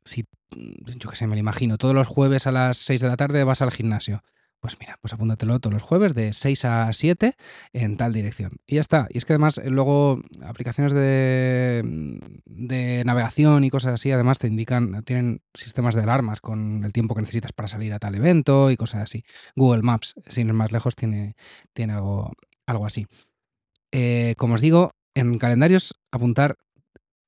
si 0.06 0.26
yo 0.52 1.10
qué 1.10 1.16
sé, 1.16 1.26
me 1.26 1.36
lo 1.36 1.40
imagino, 1.40 1.78
todos 1.80 1.96
los 1.96 2.08
jueves 2.08 2.46
a 2.46 2.52
las 2.52 2.78
6 2.78 3.02
de 3.02 3.08
la 3.08 3.18
tarde 3.18 3.44
vas 3.44 3.64
al 3.64 3.72
gimnasio 3.72 4.22
pues 4.64 4.80
mira, 4.80 4.98
pues 5.02 5.14
apúntatelo 5.14 5.60
todos 5.60 5.74
los 5.74 5.82
jueves 5.82 6.14
de 6.14 6.32
6 6.32 6.64
a 6.64 6.94
7 6.94 7.36
en 7.74 7.98
tal 7.98 8.14
dirección. 8.14 8.54
Y 8.66 8.76
ya 8.76 8.82
está. 8.82 9.10
Y 9.10 9.18
es 9.18 9.26
que 9.26 9.34
además 9.34 9.60
luego 9.66 10.22
aplicaciones 10.42 10.94
de, 10.94 12.22
de 12.46 13.04
navegación 13.06 13.66
y 13.66 13.70
cosas 13.70 13.96
así, 13.96 14.14
además 14.14 14.40
te 14.40 14.48
indican, 14.48 15.04
tienen 15.04 15.42
sistemas 15.54 15.96
de 15.96 16.04
alarmas 16.04 16.40
con 16.40 16.86
el 16.86 16.94
tiempo 16.94 17.14
que 17.14 17.20
necesitas 17.20 17.52
para 17.52 17.68
salir 17.68 17.92
a 17.92 18.00
tal 18.00 18.16
evento 18.16 18.72
y 18.72 18.78
cosas 18.78 19.02
así. 19.02 19.26
Google 19.58 19.82
Maps, 19.82 20.16
sin 20.28 20.48
ir 20.48 20.54
más 20.54 20.72
lejos, 20.72 20.96
tiene, 20.96 21.36
tiene 21.74 21.92
algo, 21.92 22.32
algo 22.66 22.86
así. 22.86 23.06
Eh, 23.92 24.36
como 24.38 24.54
os 24.54 24.62
digo, 24.62 24.92
en 25.14 25.40
calendarios 25.40 25.94
apuntar 26.10 26.58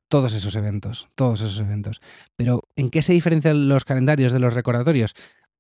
todos 0.08 0.34
esos 0.34 0.56
eventos, 0.56 1.10
todos 1.16 1.42
esos 1.42 1.60
eventos. 1.60 2.00
Pero 2.38 2.64
¿en 2.78 2.92
qué 2.92 3.02
se 3.02 3.12
diferencian 3.12 3.68
los 3.68 3.84
calendarios 3.84 4.32
de 4.32 4.40
los 4.40 4.54
recordatorios? 4.54 5.14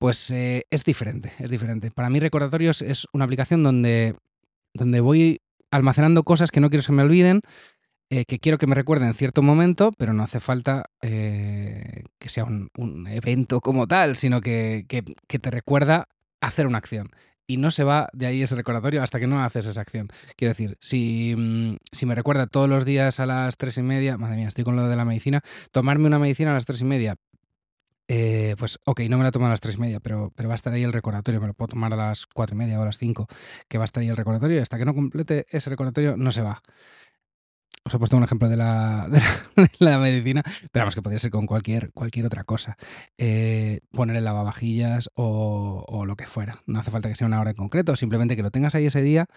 Pues 0.05 0.29
eh, 0.29 0.67
es 0.69 0.83
diferente, 0.83 1.33
es 1.39 1.49
diferente. 1.49 1.89
Para 1.89 2.11
mí 2.11 2.19
recordatorios 2.19 2.83
es 2.83 3.07
una 3.11 3.25
aplicación 3.25 3.63
donde, 3.63 4.15
donde 4.71 4.99
voy 4.99 5.41
almacenando 5.71 6.21
cosas 6.21 6.51
que 6.51 6.59
no 6.59 6.69
quiero 6.69 6.85
que 6.85 6.91
me 6.91 7.01
olviden, 7.01 7.41
eh, 8.11 8.25
que 8.25 8.37
quiero 8.37 8.59
que 8.59 8.67
me 8.67 8.75
recuerden 8.75 9.07
en 9.07 9.13
cierto 9.15 9.41
momento, 9.41 9.91
pero 9.97 10.13
no 10.13 10.21
hace 10.21 10.39
falta 10.39 10.83
eh, 11.01 12.03
que 12.19 12.29
sea 12.29 12.43
un, 12.43 12.69
un, 12.77 13.07
evento 13.07 13.61
como 13.61 13.87
tal, 13.87 14.15
sino 14.15 14.41
que, 14.41 14.85
que, 14.87 15.03
que 15.27 15.39
te 15.39 15.49
recuerda 15.49 16.07
hacer 16.39 16.67
una 16.67 16.77
acción 16.77 17.09
y 17.47 17.57
no 17.57 17.71
se 17.71 17.83
va 17.83 18.07
de 18.13 18.27
ahí 18.27 18.43
ese 18.43 18.55
recordatorio 18.55 19.01
hasta 19.01 19.19
que 19.19 19.25
no 19.25 19.43
haces 19.43 19.65
esa 19.65 19.81
acción. 19.81 20.09
Quiero 20.35 20.51
decir, 20.51 20.77
si, 20.81 21.33
mm, 21.35 21.77
si, 21.91 22.05
me 22.05 22.13
recuerda 22.13 22.45
todos 22.45 22.69
los 22.69 22.85
días 22.85 23.19
a 23.19 23.25
las 23.25 23.57
tres 23.57 23.79
y 23.79 23.81
media, 23.81 24.19
madre 24.19 24.35
mía, 24.35 24.49
estoy 24.49 24.63
con 24.65 24.75
lo 24.75 24.87
de 24.87 24.95
la 24.95 25.05
medicina, 25.05 25.41
tomarme 25.71 26.05
una 26.05 26.19
medicina 26.19 26.51
a 26.51 26.53
las 26.53 26.65
tres 26.67 26.81
y 26.81 26.85
media, 26.85 27.15
eh, 28.07 28.55
pues 28.57 28.79
ok, 28.85 29.01
no 29.09 29.17
me 29.17 29.23
la 29.23 29.31
tomo 29.31 29.47
a 29.47 29.49
las 29.49 29.61
tres 29.61 29.75
y 29.75 29.79
media, 29.79 29.99
pero, 29.99 30.31
pero 30.35 30.49
va 30.49 30.53
a 30.53 30.55
estar 30.55 30.73
ahí 30.73 30.83
el 30.83 30.93
recordatorio, 30.93 31.41
me 31.41 31.47
lo 31.47 31.53
puedo 31.53 31.69
tomar 31.69 31.93
a 31.93 31.95
las 31.95 32.25
cuatro 32.25 32.55
y 32.55 32.59
media 32.59 32.79
o 32.79 32.81
a 32.83 32.85
las 32.85 32.97
cinco, 32.97 33.27
que 33.67 33.77
va 33.77 33.83
a 33.83 33.85
estar 33.85 34.01
ahí 34.01 34.09
el 34.09 34.17
recordatorio 34.17 34.57
y 34.57 34.59
hasta 34.61 34.77
que 34.77 34.85
no 34.85 34.93
complete 34.93 35.45
ese 35.49 35.69
recordatorio 35.69 36.15
no 36.17 36.31
se 36.31 36.41
va 36.41 36.61
os 37.85 37.93
he 37.93 37.99
puesto 37.99 38.17
un 38.17 38.23
ejemplo 38.23 38.49
de 38.49 38.57
la, 38.57 39.07
de 39.55 39.69
la, 39.77 39.99
medicina, 39.99 40.41
pero 40.71 40.83
vamos, 40.83 40.95
que 40.95 41.03
podría 41.03 41.19
ser 41.19 41.29
con 41.29 41.45
cualquier, 41.45 41.91
cualquier 41.93 42.25
otra 42.25 42.43
cosa. 42.43 42.77
Eh, 43.17 43.81
poner 43.91 44.15
el 44.15 44.25
lavavajillas 44.25 45.09
o, 45.13 45.85
o, 45.87 46.05
lo 46.05 46.15
que 46.15 46.25
fuera. 46.25 46.63
No 46.65 46.79
hace 46.79 46.89
falta 46.89 47.09
que 47.09 47.15
sea 47.15 47.27
una 47.27 47.39
hora 47.39 47.51
en 47.51 47.55
concreto, 47.55 47.95
simplemente 47.95 48.35
que 48.35 48.41
lo 48.41 48.49
tengas 48.49 48.73
ahí 48.73 48.87
ese 48.87 49.03
día 49.03 49.27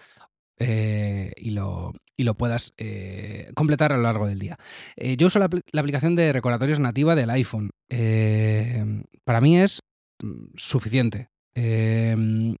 eh, 0.59 1.31
y, 1.37 1.51
lo, 1.51 1.93
y, 2.17 2.23
lo, 2.23 2.35
puedas 2.35 2.73
eh, 2.77 3.51
completar 3.55 3.91
a 3.91 3.97
lo 3.97 4.03
largo 4.03 4.27
del 4.27 4.39
día. 4.39 4.57
Eh, 4.95 5.17
yo 5.17 5.27
uso 5.27 5.39
la, 5.39 5.49
aplicación 5.79 6.15
de 6.15 6.33
recordatorios 6.33 6.79
nativa 6.79 7.15
del 7.15 7.29
iPhone. 7.29 7.71
Para 9.23 9.41
mí 9.41 9.59
es 9.59 9.81
mm, 10.21 10.45
suficiente. 10.55 11.29
Eh, 11.55 12.55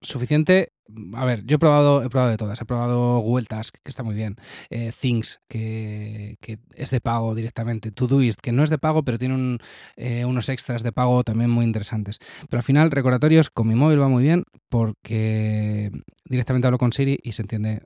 suficiente. 0.00 0.72
A 1.14 1.24
ver, 1.24 1.44
yo 1.44 1.56
he 1.56 1.58
probado, 1.58 2.02
he 2.02 2.08
probado 2.08 2.30
de 2.30 2.36
todas. 2.38 2.60
He 2.60 2.64
probado 2.64 3.18
Google 3.20 3.46
Task, 3.46 3.76
que 3.82 3.90
está 3.90 4.02
muy 4.02 4.14
bien. 4.14 4.36
Eh, 4.70 4.90
Things, 4.98 5.40
que, 5.46 6.38
es 6.74 6.90
de 6.90 7.00
pago 7.00 7.34
directamente. 7.34 7.90
Todoist, 7.90 8.40
que 8.40 8.52
no 8.52 8.62
es 8.62 8.70
de 8.70 8.78
pago, 8.78 9.04
pero 9.04 9.18
tiene 9.18 9.58
eh, 9.96 10.24
unos 10.24 10.48
extras 10.48 10.82
de 10.82 10.92
pago 10.92 11.24
también 11.24 11.50
muy 11.50 11.64
interesantes. 11.64 12.18
Pero 12.48 12.58
al 12.58 12.64
final, 12.64 12.90
recordatorios 12.90 13.50
con 13.50 13.68
mi 13.68 13.74
móvil 13.74 14.00
va 14.00 14.08
muy 14.08 14.22
bien 14.22 14.44
porque 14.68 15.90
directamente 16.24 16.66
hablo 16.66 16.78
con 16.78 16.92
Siri 16.92 17.18
y 17.22 17.32
se 17.32 17.42
entiende. 17.42 17.82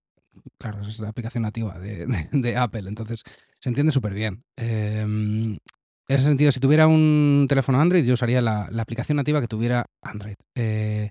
Claro, 0.59 0.81
es 0.81 0.99
la 0.99 1.09
aplicación 1.09 1.43
nativa 1.43 1.79
de, 1.79 2.57
Apple, 2.57 2.89
entonces 2.89 3.23
se 3.59 3.69
entiende 3.69 3.93
súper 3.93 4.15
bien. 4.15 4.45
Eh, 4.57 5.59
en 6.09 6.17
ese 6.17 6.25
sentido, 6.25 6.53
si 6.53 6.61
tuviera 6.61 6.87
un 6.87 7.47
teléfono 7.49 7.81
Android, 7.81 8.05
yo 8.05 8.15
usaría 8.15 8.41
la, 8.41 8.69
la 8.71 8.83
aplicación 8.83 9.17
nativa 9.17 9.41
que 9.41 9.47
tuviera 9.47 9.87
Android. 10.03 10.35
Eh, 10.55 11.11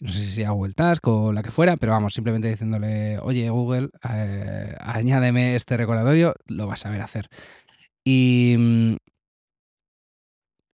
no 0.00 0.12
sé 0.12 0.20
si 0.20 0.30
sea 0.32 0.50
Google 0.50 0.74
Task 0.74 1.06
o 1.08 1.32
la 1.32 1.42
que 1.42 1.50
fuera, 1.50 1.76
pero 1.76 1.92
vamos, 1.92 2.14
simplemente 2.14 2.48
diciéndole, 2.48 3.18
oye 3.20 3.50
Google, 3.50 3.90
eh, 4.08 4.76
añádeme 4.80 5.56
este 5.56 5.76
recordatorio, 5.76 6.34
lo 6.46 6.66
vas 6.66 6.86
a 6.86 6.90
ver 6.90 7.02
hacer. 7.02 7.28
Y 8.04 8.54
mm, 8.58 8.96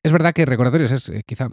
es 0.03 0.13
verdad 0.13 0.35
que 0.35 0.45
recordatorios 0.45 0.93
es 0.93 1.09
eh, 1.09 1.23
quizá 1.27 1.49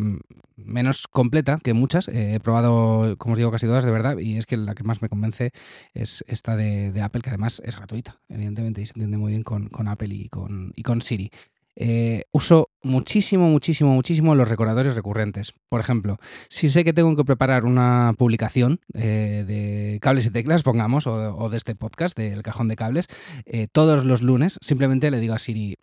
menos 0.58 1.08
completa 1.08 1.60
que 1.64 1.74
muchas. 1.74 2.10
Eh, 2.10 2.36
he 2.36 2.40
probado, 2.42 3.16
como 3.18 3.34
os 3.34 3.38
digo, 3.38 3.52
casi 3.52 3.66
todas 3.66 3.86
de 3.86 3.92
verdad, 3.92 4.18
y 4.18 4.38
es 4.38 4.46
que 4.46 4.58
la 4.58 4.76
que 4.76 4.84
más 4.84 5.02
me 5.02 5.08
convence 5.08 5.52
es 5.94 6.26
esta 6.28 6.58
de, 6.58 6.92
de 6.92 7.02
Apple, 7.02 7.22
que 7.22 7.30
además 7.30 7.62
es 7.66 7.78
gratuita, 7.78 8.20
evidentemente, 8.28 8.82
y 8.82 8.86
se 8.86 8.92
entiende 8.96 9.18
muy 9.18 9.32
bien 9.32 9.44
con, 9.44 9.70
con 9.70 9.88
Apple 9.88 10.14
y 10.14 10.28
con, 10.28 10.74
y 10.76 10.84
con 10.84 11.02
Siri. 11.02 11.32
Eh, 11.76 12.26
uso 12.32 12.70
muchísimo, 12.84 13.48
muchísimo, 13.50 13.94
muchísimo 13.94 14.36
los 14.36 14.50
recordatorios 14.50 14.96
recurrentes. 14.96 15.54
Por 15.70 15.80
ejemplo, 15.80 16.18
si 16.50 16.70
sé 16.70 16.84
que 16.84 16.94
tengo 16.94 17.16
que 17.16 17.24
preparar 17.24 17.66
una 17.66 18.14
publicación 18.18 18.82
eh, 18.94 19.46
de 19.48 20.00
cables 20.02 20.26
y 20.26 20.32
teclas, 20.32 20.64
pongamos, 20.64 21.08
o, 21.08 21.50
de 21.50 21.58
este 21.58 21.76
podcast, 21.76 22.18
del 22.18 22.44
cajón 22.44 22.68
de 22.68 22.76
cables, 22.76 23.08
eh, 23.46 23.68
todos 23.72 24.06
los 24.06 24.22
lunes, 24.22 24.58
simplemente 24.62 25.12
le 25.12 25.20
digo 25.20 25.34
a 25.34 25.40
Siri, 25.40 25.78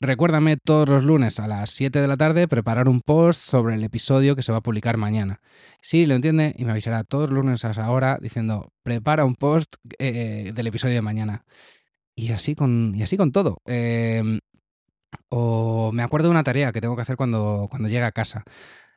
recuérdame 0.00 0.56
todos 0.56 0.88
los 0.88 1.04
lunes 1.04 1.38
a 1.38 1.46
las 1.46 1.70
7 1.70 2.00
de 2.00 2.08
la 2.08 2.16
tarde 2.16 2.48
preparar 2.48 2.88
un 2.88 3.02
post 3.02 3.42
sobre 3.42 3.74
el 3.74 3.84
episodio 3.84 4.34
que 4.34 4.42
se 4.42 4.52
va 4.52 4.58
a 4.58 4.62
publicar 4.62 4.96
mañana. 4.96 5.40
Sí, 5.82 6.06
lo 6.06 6.14
entiende 6.14 6.54
y 6.56 6.64
me 6.64 6.70
avisará 6.70 7.04
todos 7.04 7.28
los 7.28 7.44
lunes 7.44 7.64
a 7.66 7.72
esa 7.72 7.90
hora 7.90 8.18
diciendo, 8.20 8.72
prepara 8.82 9.26
un 9.26 9.34
post 9.34 9.76
del 9.98 10.66
episodio 10.66 10.94
de 10.94 11.02
mañana. 11.02 11.44
Y 12.14 12.32
así 12.32 12.54
con, 12.54 12.94
y 12.94 13.02
así 13.02 13.16
con 13.16 13.32
todo. 13.32 13.62
Eh, 13.66 14.40
o 15.28 15.92
me 15.92 16.02
acuerdo 16.02 16.28
de 16.28 16.32
una 16.32 16.44
tarea 16.44 16.72
que 16.72 16.80
tengo 16.80 16.96
que 16.96 17.02
hacer 17.02 17.16
cuando, 17.16 17.66
cuando 17.70 17.88
llegue 17.88 18.04
a 18.04 18.12
casa. 18.12 18.44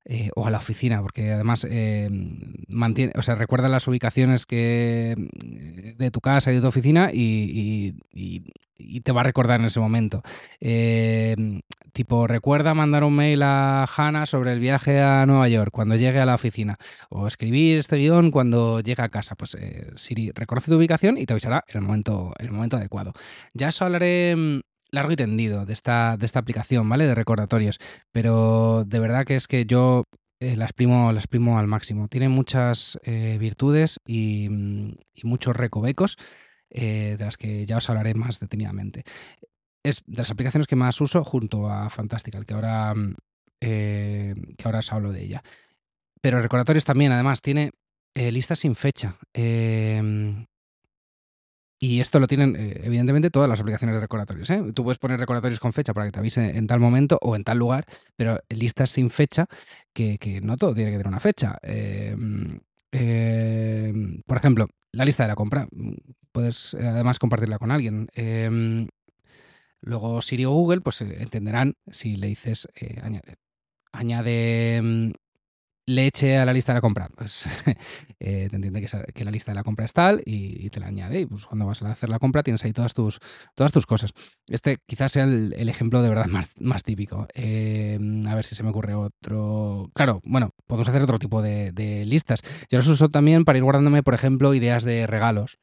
Eh, 0.05 0.31
o 0.35 0.45
a 0.45 0.51
la 0.51 0.57
oficina, 0.57 1.01
porque 1.01 1.31
además 1.31 1.65
eh, 1.69 2.09
mantiene, 2.67 3.13
o 3.15 3.21
sea, 3.21 3.35
recuerda 3.35 3.69
las 3.69 3.87
ubicaciones 3.87 4.45
que 4.45 5.15
de 5.97 6.11
tu 6.11 6.19
casa 6.19 6.51
y 6.51 6.55
de 6.55 6.61
tu 6.61 6.67
oficina 6.67 7.09
y, 7.13 7.95
y, 8.11 8.99
te 8.99 9.13
va 9.13 9.21
a 9.21 9.23
recordar 9.23 9.61
en 9.61 9.67
ese 9.67 9.79
momento. 9.79 10.21
Eh, 10.59 11.61
tipo, 11.93 12.27
recuerda 12.27 12.73
mandar 12.73 13.05
un 13.05 13.15
mail 13.15 13.43
a 13.43 13.85
Hannah 13.85 14.25
sobre 14.25 14.51
el 14.51 14.59
viaje 14.59 14.99
a 14.99 15.25
Nueva 15.25 15.47
York 15.47 15.71
cuando 15.71 15.95
llegue 15.95 16.19
a 16.19 16.25
la 16.25 16.35
oficina, 16.35 16.75
o 17.09 17.25
escribir 17.25 17.77
este 17.77 17.95
guion 17.95 18.29
cuando 18.29 18.81
llegue 18.81 19.03
a 19.03 19.09
casa. 19.09 19.35
Pues 19.35 19.55
eh, 19.55 19.89
Siri 19.95 20.31
reconoce 20.35 20.69
tu 20.69 20.75
ubicación 20.75 21.17
y 21.17 21.25
te 21.25 21.31
avisará 21.31 21.63
en 21.69 21.77
el 21.77 21.83
momento, 21.83 22.33
en 22.39 22.47
el 22.47 22.51
momento 22.51 22.75
adecuado. 22.75 23.13
Ya 23.53 23.69
eso 23.69 23.85
hablaré 23.85 24.63
largo 24.93 25.11
y 25.11 25.15
tendido 25.15 25.65
de 25.65 25.73
esta, 25.73 26.15
de 26.17 26.25
esta 26.25 26.39
aplicación, 26.39 26.87
¿vale? 26.87 27.07
De 27.07 27.15
recordatorios. 27.15 27.79
Pero 28.11 28.85
de 28.85 28.99
verdad 28.99 29.25
que 29.25 29.35
es 29.35 29.47
que 29.47 29.65
yo 29.65 30.03
eh, 30.39 30.55
la, 30.55 30.65
exprimo, 30.65 31.11
la 31.11 31.19
exprimo 31.19 31.57
al 31.57 31.67
máximo. 31.67 32.07
Tiene 32.07 32.29
muchas 32.29 32.99
eh, 33.03 33.37
virtudes 33.39 33.99
y, 34.05 34.45
y, 35.13 35.23
muchos 35.23 35.55
recovecos 35.55 36.17
eh, 36.69 37.15
de 37.17 37.25
las 37.25 37.37
que 37.37 37.65
ya 37.65 37.77
os 37.77 37.89
hablaré 37.89 38.13
más 38.13 38.39
detenidamente. 38.39 39.03
Es 39.83 40.03
de 40.05 40.17
las 40.17 40.31
aplicaciones 40.31 40.67
que 40.67 40.75
más 40.75 41.01
uso 41.01 41.23
junto 41.23 41.69
a 41.69 41.89
Fantastical, 41.89 42.45
que 42.45 42.53
ahora, 42.53 42.93
eh, 43.61 44.35
que 44.57 44.63
ahora 44.65 44.79
os 44.79 44.93
hablo 44.93 45.11
de 45.11 45.23
ella. 45.23 45.43
Pero 46.21 46.39
recordatorios 46.39 46.85
también, 46.85 47.11
además, 47.11 47.41
tiene 47.41 47.71
listas 48.15 48.59
sin 48.59 48.75
fecha. 48.75 49.15
Eh, 51.83 51.85
y 51.85 51.99
esto 51.99 52.19
lo 52.19 52.27
tienen, 52.27 52.55
eh, 52.55 52.81
evidentemente, 52.83 53.29
todas 53.29 53.49
las 53.49 53.59
aplicaciones 53.59 53.95
de 53.95 54.01
recordatorios. 54.01 54.49
¿eh? 54.49 54.63
Tú 54.73 54.83
puedes 54.83 54.97
poner 54.97 55.19
recordatorios 55.19 55.59
con 55.59 55.73
fecha 55.73 55.93
para 55.93 56.05
que 56.05 56.11
te 56.11 56.19
avise 56.19 56.57
en 56.57 56.67
tal 56.67 56.79
momento 56.79 57.19
o 57.21 57.35
en 57.35 57.43
tal 57.43 57.57
lugar, 57.57 57.85
pero 58.15 58.39
listas 58.49 58.89
sin 58.89 59.09
fecha, 59.09 59.47
que, 59.93 60.17
que 60.17 60.41
no 60.41 60.57
todo 60.57 60.73
tiene 60.73 60.91
que 60.91 60.97
tener 60.97 61.09
una 61.09 61.19
fecha. 61.19 61.57
Eh, 61.61 62.15
eh, 62.91 63.93
por 64.25 64.37
ejemplo, 64.37 64.67
la 64.91 65.05
lista 65.05 65.23
de 65.23 65.29
la 65.29 65.35
compra. 65.35 65.67
Puedes 66.31 66.73
además 66.73 67.19
compartirla 67.19 67.59
con 67.59 67.71
alguien. 67.71 68.07
Eh, 68.15 68.87
luego 69.81 70.21
Siri 70.21 70.45
o 70.45 70.51
Google 70.51 70.81
pues 70.81 71.01
entenderán 71.01 71.75
si 71.91 72.15
le 72.15 72.27
dices 72.27 72.67
añade 73.91 75.13
leche 75.85 76.37
a 76.37 76.45
la 76.45 76.53
lista 76.53 76.71
de 76.71 76.77
la 76.77 76.81
compra. 76.81 77.09
Pues 77.15 77.45
eh, 78.19 78.47
te 78.49 78.55
entiende 78.55 78.81
que, 78.81 79.25
la 79.25 79.31
lista 79.31 79.51
de 79.51 79.55
la 79.55 79.63
compra 79.63 79.85
es 79.85 79.93
tal 79.93 80.21
y, 80.25 80.69
te 80.69 80.79
la 80.79 80.87
añade. 80.87 81.21
Y 81.21 81.25
pues 81.25 81.45
cuando 81.45 81.65
vas 81.65 81.81
a 81.81 81.91
hacer 81.91 82.09
la 82.09 82.19
compra 82.19 82.43
tienes 82.43 82.63
ahí 82.63 82.73
todas 82.73 82.93
tus, 82.93 83.19
todas 83.55 83.71
tus 83.71 83.85
cosas. 83.85 84.11
Este 84.49 84.77
quizás 84.85 85.11
sea 85.11 85.23
el, 85.23 85.69
ejemplo 85.69 86.01
de 86.01 86.09
verdad 86.09 86.25
más, 86.29 86.51
más 86.59 86.83
típico. 86.83 87.27
Eh, 87.33 87.99
a 88.27 88.35
ver 88.35 88.45
si 88.45 88.55
se 88.55 88.63
me 88.63 88.69
ocurre 88.69 88.95
otro. 88.95 89.89
Claro, 89.93 90.21
bueno, 90.23 90.51
podemos 90.67 90.87
hacer 90.87 91.01
otro 91.01 91.19
tipo 91.19 91.41
de, 91.41 91.71
de 91.71 92.05
listas. 92.05 92.41
Yo 92.69 92.77
los 92.77 92.87
uso 92.87 93.09
también 93.09 93.45
para 93.45 93.57
ir 93.57 93.63
guardándome, 93.63 94.03
por 94.03 94.13
ejemplo, 94.13 94.53
ideas 94.53 94.83
de 94.83 95.07
regalos. 95.07 95.57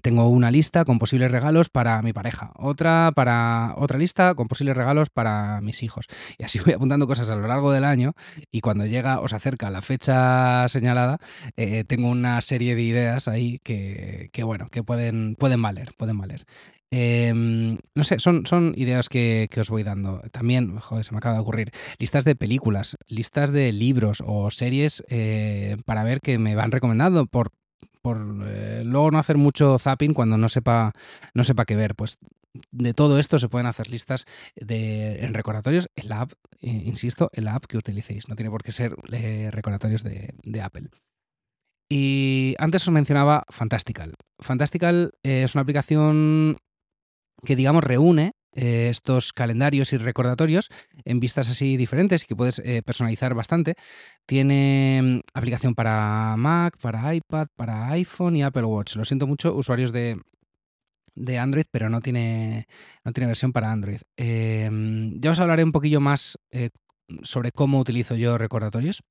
Tengo 0.00 0.28
una 0.28 0.50
lista 0.50 0.84
con 0.84 0.98
posibles 0.98 1.30
regalos 1.30 1.68
para 1.68 2.00
mi 2.02 2.12
pareja, 2.12 2.52
otra 2.56 3.12
para 3.14 3.74
otra 3.76 3.98
lista 3.98 4.34
con 4.34 4.48
posibles 4.48 4.76
regalos 4.76 5.10
para 5.10 5.60
mis 5.60 5.82
hijos. 5.82 6.06
Y 6.38 6.44
así 6.44 6.58
voy 6.64 6.74
apuntando 6.74 7.06
cosas 7.06 7.30
a 7.30 7.36
lo 7.36 7.46
largo 7.46 7.72
del 7.72 7.84
año 7.84 8.14
y 8.50 8.60
cuando 8.60 8.86
llega 8.86 9.20
o 9.20 9.28
se 9.28 9.36
acerca 9.36 9.70
la 9.70 9.82
fecha 9.82 10.68
señalada, 10.68 11.18
eh, 11.56 11.84
tengo 11.84 12.08
una 12.08 12.40
serie 12.40 12.74
de 12.74 12.82
ideas 12.82 13.28
ahí 13.28 13.58
que, 13.62 14.30
que, 14.32 14.44
bueno, 14.44 14.68
que 14.70 14.82
pueden, 14.82 15.34
pueden 15.36 15.60
valer, 15.62 15.90
pueden 15.96 16.18
valer. 16.18 16.44
Em, 16.94 17.78
no 17.94 18.04
sé, 18.04 18.18
son, 18.18 18.44
son 18.46 18.74
ideas 18.76 19.08
que, 19.08 19.48
que, 19.50 19.60
os 19.60 19.70
voy 19.70 19.82
dando. 19.82 20.20
También, 20.30 20.78
joder, 20.78 21.04
se 21.04 21.12
me 21.12 21.18
acaba 21.18 21.36
de 21.36 21.40
ocurrir, 21.40 21.70
listas 21.98 22.24
de 22.24 22.36
películas, 22.36 22.98
listas 23.06 23.50
de 23.50 23.72
libros 23.72 24.22
o 24.26 24.50
series 24.50 25.02
eh, 25.08 25.78
para 25.86 26.04
ver 26.04 26.20
que 26.20 26.38
me 26.38 26.54
van 26.54 26.70
recomendando 26.70 27.24
por, 27.24 27.50
por 28.02 28.18
eh, 28.46 28.82
luego 28.84 29.10
no 29.10 29.18
hacer 29.18 29.38
mucho 29.38 29.78
zapping 29.78 30.12
cuando 30.12 30.36
no 30.36 30.48
sepa, 30.48 30.92
no 31.34 31.44
sepa 31.44 31.64
qué 31.64 31.76
ver. 31.76 31.94
Pues 31.94 32.18
de 32.70 32.92
todo 32.92 33.18
esto 33.18 33.38
se 33.38 33.48
pueden 33.48 33.66
hacer 33.66 33.88
listas 33.88 34.26
de, 34.56 35.24
en 35.24 35.32
recordatorios 35.32 35.88
en 35.96 36.08
la 36.08 36.22
app, 36.22 36.32
eh, 36.60 36.82
insisto, 36.84 37.30
en 37.32 37.44
la 37.44 37.54
app 37.54 37.64
que 37.66 37.78
utilicéis. 37.78 38.28
No 38.28 38.36
tiene 38.36 38.50
por 38.50 38.62
qué 38.62 38.72
ser 38.72 38.96
eh, 39.12 39.50
recordatorios 39.50 40.02
de, 40.02 40.34
de, 40.42 40.60
Apple. 40.60 40.88
Y 41.88 42.54
antes 42.58 42.86
os 42.86 42.92
mencionaba 42.92 43.44
Fantastical. 43.48 44.14
Fantastical 44.38 45.12
es 45.22 45.54
una 45.54 45.62
aplicación 45.62 46.58
que, 47.44 47.56
digamos, 47.56 47.84
reúne 47.84 48.32
eh, 48.54 48.88
estos 48.90 49.32
calendarios 49.32 49.92
y 49.92 49.98
recordatorios 49.98 50.68
en 51.04 51.20
vistas 51.20 51.48
así 51.48 51.76
diferentes 51.76 52.26
que 52.26 52.36
puedes 52.36 52.58
eh, 52.58 52.82
personalizar 52.84 53.34
bastante. 53.34 53.74
Tiene 54.26 55.00
mm, 55.02 55.20
aplicación 55.34 55.74
para 55.74 56.34
Mac, 56.36 56.76
para 56.78 57.14
iPad, 57.14 57.46
para 57.56 57.90
iPhone 57.90 58.36
y 58.36 58.42
Apple 58.42 58.64
Watch. 58.64 58.96
Lo 58.96 59.04
siento 59.04 59.26
mucho, 59.26 59.54
usuarios 59.54 59.92
de, 59.92 60.20
de 61.14 61.38
Android, 61.38 61.64
pero 61.70 61.88
no 61.88 62.00
tiene, 62.00 62.66
no 63.04 63.12
tiene 63.12 63.28
versión 63.28 63.52
para 63.52 63.72
Android. 63.72 64.00
Eh, 64.16 64.70
ya 65.14 65.30
os 65.30 65.40
hablaré 65.40 65.64
un 65.64 65.72
poquillo 65.72 66.00
más 66.00 66.38
sobre 67.22 67.52
cómo 67.52 67.78
utilizo 67.78 68.16
yo 68.16 68.38
recordatorios, 68.38 69.02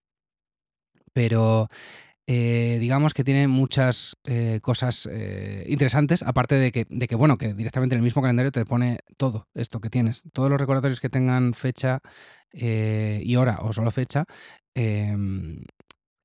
pero 1.13 1.67
eh, 2.27 2.77
digamos 2.79 3.13
que 3.13 3.23
tiene 3.23 3.47
muchas 3.47 4.15
eh, 4.25 4.59
cosas 4.61 5.09
eh, 5.11 5.65
interesantes, 5.67 6.21
aparte 6.23 6.55
de 6.55 6.71
que, 6.71 6.85
de 6.89 7.07
que, 7.07 7.15
bueno, 7.15 7.37
que 7.37 7.53
directamente 7.53 7.95
en 7.95 7.99
el 7.99 8.03
mismo 8.03 8.21
calendario 8.21 8.51
te 8.51 8.63
pone 8.63 8.99
todo 9.17 9.47
esto 9.55 9.81
que 9.81 9.89
tienes, 9.89 10.23
todos 10.31 10.49
los 10.49 10.59
recordatorios 10.59 10.99
que 10.99 11.09
tengan 11.09 11.53
fecha 11.53 11.99
y 12.53 13.35
hora 13.37 13.59
o 13.61 13.71
solo 13.71 13.91
fecha, 13.91 14.25
em, 14.75 15.61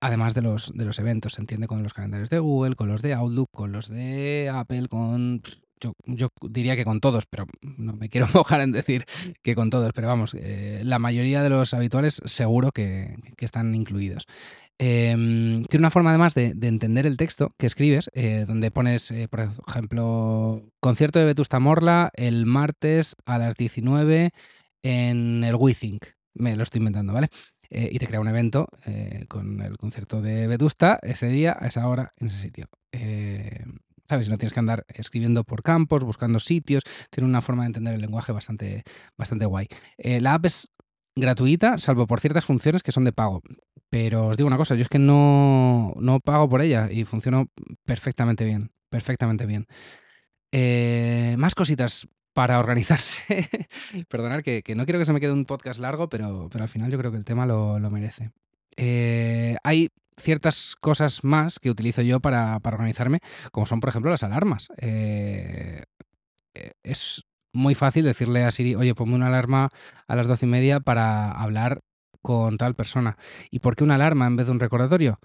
además 0.01 0.35
de 0.35 0.43
los, 0.43 0.73
de 0.75 0.85
los 0.85 0.99
eventos, 0.99 1.35
se 1.35 1.41
entiende 1.41 1.69
con 1.69 1.83
los 1.83 1.95
calendarios 1.95 2.31
de 2.31 2.41
Google, 2.41 2.75
con 2.75 2.89
los 2.89 3.01
de 3.01 3.15
Outlook, 3.15 3.51
con 3.53 3.73
los 3.73 3.89
de 3.89 4.51
Apple, 4.53 4.89
con... 4.89 5.43
Yo, 5.79 5.93
yo 6.07 6.29
diría 6.49 6.75
que 6.75 6.87
con 6.87 7.01
todos, 7.01 7.27
pero 7.27 7.45
no 7.61 7.93
me 7.93 8.09
quiero 8.09 8.27
mojar 8.35 8.63
en 8.63 8.73
decir 8.73 9.05
que 9.43 9.55
con 9.55 9.71
todos, 9.71 9.93
pero 9.95 10.09
vamos, 10.09 10.35
la 10.35 10.99
mayoría 10.99 11.43
de 11.43 11.51
los 11.51 11.75
habituales 11.75 12.23
seguro 12.25 12.73
que, 12.73 13.15
que 13.37 13.45
están 13.45 13.75
incluidos. 13.75 14.27
Eh, 14.79 15.15
tiene 15.69 15.83
una 15.83 15.91
forma 15.91 16.11
además 16.11 16.35
de, 16.35 16.53
de, 16.55 16.69
entender 16.69 17.07
el 17.07 17.17
texto 17.17 17.55
que 17.59 17.67
escribes, 17.67 18.11
eh, 18.13 18.45
donde 18.47 18.71
pones, 18.71 19.11
eh, 19.11 19.27
por 19.29 19.49
ejemplo, 19.67 20.71
concierto 20.81 21.19
de 21.19 21.25
Vetusta 21.25 21.59
Morla 21.61 22.11
el 22.15 22.45
martes 22.45 23.17
a 23.25 23.39
las 23.39 23.55
19 23.55 24.31
en 24.83 25.45
el 25.45 25.55
WeThink. 25.55 26.05
Me 26.35 26.57
lo 26.57 26.63
estoy 26.63 26.81
inventando, 26.81 27.15
¿vale? 27.15 27.29
Eh, 27.71 27.89
y 27.91 27.99
te 27.99 28.07
crea 28.07 28.21
un 28.21 28.29
evento 28.29 28.69
con 29.29 29.61
el 29.61 29.77
concierto 29.79 30.21
de 30.21 30.47
Vetusta 30.47 31.01
ese 31.03 31.29
día, 31.29 31.57
a 31.59 31.67
esa 31.67 31.89
hora, 31.89 32.13
en 32.19 32.29
ese 32.29 32.39
sitio. 32.39 32.69
¿Sabes? 34.09 34.29
No 34.29 34.39
tienes 34.39 34.53
que 34.53 34.61
andar 34.61 34.85
escribiendo 34.89 35.43
por 35.43 35.63
campos, 35.65 36.05
buscando 36.05 36.39
sitios. 36.39 36.85
Tiene 37.11 37.29
una 37.29 37.41
forma 37.41 37.65
de 37.65 37.69
entender 37.69 37.95
el 37.95 38.01
lenguaje 38.01 38.31
bastante, 38.31 38.85
bastante 39.17 39.47
guay. 39.47 39.67
la 39.99 40.35
app 40.35 40.47
es 40.47 40.71
gratuita, 41.17 41.79
salvo 41.79 42.07
por 42.07 42.21
ciertas 42.21 42.45
funciones 42.45 42.83
que 42.85 42.93
son 42.93 43.05
de 43.05 43.13
pago. 43.13 43.43
Pero 43.99 44.27
os 44.27 44.37
digo 44.37 44.47
una 44.47 44.59
cosa, 44.59 44.75
yo 44.75 44.83
es 44.83 44.91
que 44.91 44.99
no, 44.99 45.95
no 45.99 46.21
pago 46.21 46.51
por 46.51 46.61
ella 46.61 46.91
y 46.93 47.05
funcionó 47.05 47.49
perfectamente 47.87 48.45
bien, 48.45 48.71
perfectamente 48.91 49.47
bien. 49.47 49.67
Eh, 50.53 51.35
más 51.39 51.55
cositas 51.55 52.07
para 52.35 52.59
organizarse. 52.59 53.49
Perdonad 54.11 54.43
que, 54.43 54.63
que, 54.63 54.75
no 54.75 54.85
quiero 54.85 54.99
que 54.99 55.07
se 55.07 55.15
me 55.15 55.21
quede 55.21 55.33
un 55.33 55.47
podcast 55.47 55.81
largo, 55.81 56.11
pero, 56.11 56.51
pero 56.53 56.65
al 56.65 56.69
final 56.69 56.91
yo 56.91 56.99
creo 56.99 57.11
que 57.11 57.17
el 57.17 57.25
tema 57.25 57.47
lo, 57.47 57.79
lo 57.79 57.91
merece. 57.91 58.33
Eh, 58.77 59.57
hay 59.65 59.89
ciertas 60.19 60.77
cosas 60.79 61.25
más 61.25 61.59
que 61.59 61.71
utilizo 61.71 62.03
yo 62.03 62.21
para, 62.21 62.61
para, 62.61 62.77
organizarme, 62.77 63.21
como 63.51 63.65
son, 63.65 63.81
por 63.81 63.89
ejemplo, 63.89 64.11
las 64.11 64.25
alarmas. 64.25 64.69
Eh, 64.77 65.85
es 66.83 67.25
muy 67.55 67.75
fácil 67.75 68.05
decirle 68.05 68.45
a 68.45 68.51
Siri, 68.51 68.75
oye, 68.75 68.95
ponme 68.95 69.15
una 69.15 69.29
alarma 69.29 69.71
a 70.07 70.17
las 70.17 70.27
doce 70.27 70.45
y 70.45 70.51
media 70.51 70.81
para 70.81 71.31
hablar 71.31 71.81
con 72.27 72.59
tal 72.59 72.75
persona. 72.75 73.17
¿Y 73.53 73.61
por 73.61 73.77
qué 73.77 73.85
una 73.85 73.95
alarma 73.95 74.27
en 74.27 74.35
vez 74.35 74.47
de 74.47 74.53
un 74.53 74.59
recordatorio? 74.59 75.21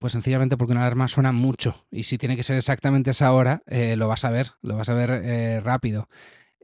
Pues 0.00 0.14
sencillamente 0.14 0.56
porque 0.56 0.72
una 0.72 0.80
alarma 0.80 1.06
suena 1.06 1.30
mucho 1.30 1.76
y 1.92 2.02
si 2.02 2.18
tiene 2.18 2.34
que 2.34 2.42
ser 2.42 2.56
exactamente 2.56 3.10
esa 3.10 3.32
hora, 3.32 3.62
eh, 3.66 3.94
lo 3.94 4.08
vas 4.08 4.24
a 4.24 4.30
ver, 4.30 4.48
lo 4.60 4.76
vas 4.76 4.88
a 4.88 4.94
ver 4.94 5.10
eh, 5.22 5.60
rápido. 5.60 6.08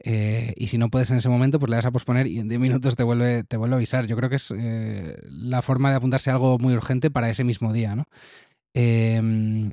Eh, 0.03 0.53
y 0.57 0.67
si 0.67 0.77
no 0.77 0.89
puedes 0.89 1.09
en 1.11 1.17
ese 1.17 1.29
momento, 1.29 1.57
pues 1.57 1.69
le 1.69 1.77
das 1.77 1.85
a 1.85 1.91
posponer 1.91 2.27
y 2.27 2.39
en 2.39 2.49
10 2.49 2.59
minutos 2.59 2.97
te 2.97 3.03
vuelve, 3.03 3.45
te 3.45 3.55
vuelve 3.55 3.75
a 3.75 3.77
avisar. 3.77 4.07
Yo 4.07 4.17
creo 4.17 4.29
que 4.29 4.35
es 4.35 4.53
la 5.29 5.61
forma 5.61 5.89
de 5.89 5.95
apuntarse 5.95 6.29
a 6.29 6.33
algo 6.33 6.59
muy 6.59 6.73
urgente 6.73 7.09
para 7.09 7.29
ese 7.29 7.45
mismo 7.45 7.71
día, 7.71 7.95
¿no? 7.95 8.03
Eh, 8.73 9.71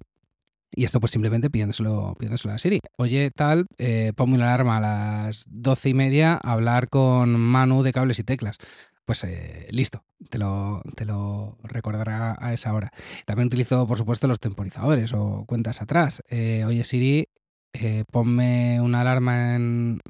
y 0.77 0.85
esto 0.85 1.00
pues 1.00 1.11
simplemente 1.11 1.50
pidiéndoselo, 1.50 2.14
pidiéndoselo 2.18 2.55
a 2.55 2.59
Siri. 2.59 2.79
Oye, 2.98 3.33
tal, 3.35 3.66
ponme 4.14 4.35
una 4.35 4.46
alarma 4.46 4.77
a 4.77 4.81
las 4.81 5.44
doce 5.48 5.88
y 5.88 5.94
media 5.94 6.35
a 6.35 6.53
hablar 6.53 6.88
con 6.88 7.40
Manu 7.40 7.83
de 7.83 7.92
cables 7.92 8.20
y 8.20 8.24
teclas. 8.24 8.59
Pues 9.05 9.23
eh, 9.25 9.67
listo, 9.71 10.05
te 10.31 10.38
lo, 10.38 10.83
te 10.97 11.05
lo 11.05 11.59
recordará 11.62 12.37
a 12.40 12.55
esa 12.55 12.73
hora. 12.73 12.90
También 13.27 13.49
utilizo, 13.49 13.87
por 13.87 13.99
supuesto, 13.99 14.27
los 14.29 14.40
temporizadores 14.40 15.12
o 15.12 15.45
cuentas 15.47 15.83
atrás. 15.83 16.23
Eh, 16.29 16.64
oye, 16.67 16.85
Siri, 16.85 17.29
eh, 17.75 18.05
ponme 18.11 18.81
una 18.81 19.03
alarma 19.03 19.55
en... 19.57 20.01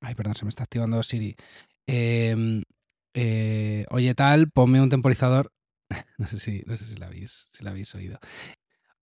Ay, 0.00 0.14
perdón, 0.14 0.36
se 0.36 0.44
me 0.44 0.48
está 0.48 0.64
activando 0.64 1.02
Siri. 1.02 1.36
Em, 1.86 2.62
oye, 3.90 4.14
tal, 4.14 4.50
ponme 4.50 4.80
un 4.80 4.88
temporizador 4.88 5.52
no 6.18 6.26
sé 6.28 6.38
si, 6.38 6.62
no 6.66 6.76
sé 6.76 6.86
si 6.86 6.96
la 6.96 7.06
habéis, 7.06 7.48
si 7.50 7.64
la 7.64 7.70
habéis 7.70 7.94
oído 7.94 8.20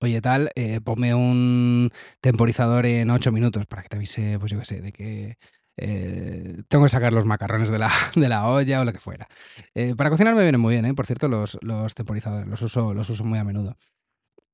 oye 0.01 0.21
tal, 0.21 0.51
eh, 0.55 0.81
ponme 0.81 1.15
un 1.15 1.91
temporizador 2.21 2.87
en 2.87 3.11
8 3.11 3.33
minutos 3.33 3.67
para 3.67 3.83
que 3.83 3.89
te 3.89 3.97
avise, 3.97 4.39
pues 4.39 4.53
yo 4.53 4.59
qué 4.59 4.65
sé, 4.65 4.81
de 4.81 4.93
que 4.93 5.39
eh, 5.77 6.63
tengo 6.69 6.85
que 6.85 6.91
sacar 6.91 7.13
los 7.13 7.25
macarrones 7.25 7.71
de 7.71 7.79
la, 7.79 7.91
de 8.15 8.29
la 8.29 8.47
olla 8.47 8.81
o 8.81 8.85
lo 8.85 8.93
que 8.93 9.01
fuera. 9.01 9.29
Eh, 9.75 9.95
para 9.97 10.11
cocinar 10.11 10.35
me 10.35 10.43
vienen 10.43 10.61
muy 10.61 10.75
bien, 10.75 10.85
¿eh? 10.87 10.95
por 10.95 11.07
cierto, 11.07 11.29
los, 11.29 11.59
los 11.63 11.95
temporizadores, 11.95 12.49
los 12.49 12.63
uso, 12.63 12.95
los 12.95 13.09
uso 13.11 13.25
muy 13.25 13.39
a 13.39 13.45
menudo. 13.45 13.77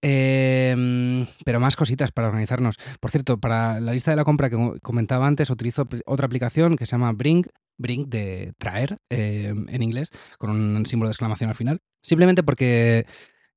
Eh, 0.05 1.25
pero 1.45 1.61
más 1.61 1.77
cositas 1.77 2.11
para 2.11 2.29
organizarnos. 2.29 2.77
Por 3.01 3.11
cierto, 3.11 3.39
para 3.39 3.79
la 3.81 3.93
lista 3.93 4.11
de 4.11 4.17
la 4.17 4.25
compra 4.25 4.51
que 4.51 4.57
comentaba 4.83 5.27
antes, 5.27 5.49
utilizo 5.49 5.89
otra 6.07 6.27
aplicación 6.27 6.77
que 6.77 6.87
se 6.87 6.93
llama 6.93 7.13
Bring, 7.13 7.47
Bring 7.79 8.11
de 8.11 8.53
traer 8.59 8.99
eh, 9.11 9.55
en 9.69 9.83
inglés, 9.83 10.11
con 10.39 10.51
un 10.51 10.85
símbolo 10.87 11.09
de 11.09 11.13
exclamación 11.13 11.51
al 11.51 11.57
final. 11.57 11.81
Simplemente 12.03 12.43
porque 12.43 13.07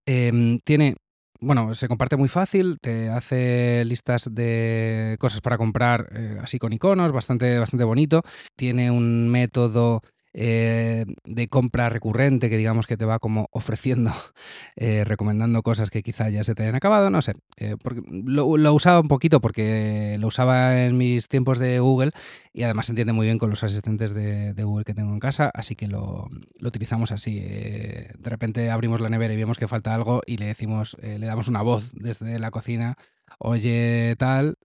eh, 0.06 0.60
tiene 0.64 0.96
bueno, 1.40 1.74
se 1.74 1.88
comparte 1.88 2.18
muy 2.18 2.30
fácil, 2.30 2.78
te 2.80 3.10
hace 3.10 3.84
listas 3.86 4.30
de 4.32 5.18
cosas 5.20 5.42
para 5.42 5.58
comprar 5.58 6.10
eh, 6.16 6.38
así 6.42 6.60
con 6.60 6.74
iconos, 6.74 7.12
bastante, 7.12 7.60
bastante 7.60 7.84
bonito. 7.84 8.22
Tiene 8.56 8.92
un 8.92 9.30
método 9.30 10.02
eh, 10.38 11.06
de 11.24 11.48
compra 11.48 11.88
recurrente 11.90 12.50
que 12.50 12.58
digamos 12.58 12.88
que 12.88 12.98
te 12.98 13.06
va 13.06 13.20
como 13.20 13.48
ofreciendo, 13.52 14.12
eh, 14.76 15.06
recomendando 15.06 15.64
cosas 15.64 15.90
que 15.90 16.04
quizá 16.04 16.30
ya 16.30 16.44
se 16.44 16.56
te 16.56 16.64
hayan 16.64 16.76
acabado, 16.76 17.10
no 17.10 17.22
sé. 17.22 17.36
Eh, 17.56 17.78
porque 17.82 18.02
lo, 18.06 18.46
usaba 18.74 19.00
un 19.00 19.08
poquito 19.08 19.40
porque 19.40 20.18
lo 20.20 20.28
usaba 20.28 20.84
en 20.84 20.98
mis 20.98 21.30
tiempos 21.30 21.58
de 21.58 21.80
Google 21.80 22.12
y 22.52 22.64
además 22.64 22.88
se 22.88 22.92
entiende 22.92 23.14
muy 23.14 23.28
bien 23.28 23.38
con 23.38 23.50
los 23.50 23.64
asistentes 23.64 24.14
de, 24.14 24.54
Google 24.66 24.84
que 24.84 24.94
tengo 24.94 25.14
en 25.14 25.20
casa, 25.20 25.52
así 25.54 25.76
que 25.76 25.88
lo, 25.88 26.28
lo 26.60 26.68
utilizamos 26.68 27.14
así. 27.14 27.40
De 27.40 28.30
repente 28.30 28.72
abrimos 28.72 29.00
la 29.00 29.10
nevera 29.10 29.34
y 29.34 29.38
vemos 29.38 29.58
que 29.58 29.70
falta 29.70 29.96
algo 29.96 30.22
y 30.26 30.36
le 30.38 30.48
decimos, 30.48 30.98
le 31.02 31.26
damos 31.26 31.48
una 31.48 31.62
voz 31.62 31.92
desde 31.94 32.40
la 32.40 32.52
cocina 32.52 32.98
oye 33.40 34.16
tal, 34.18 34.58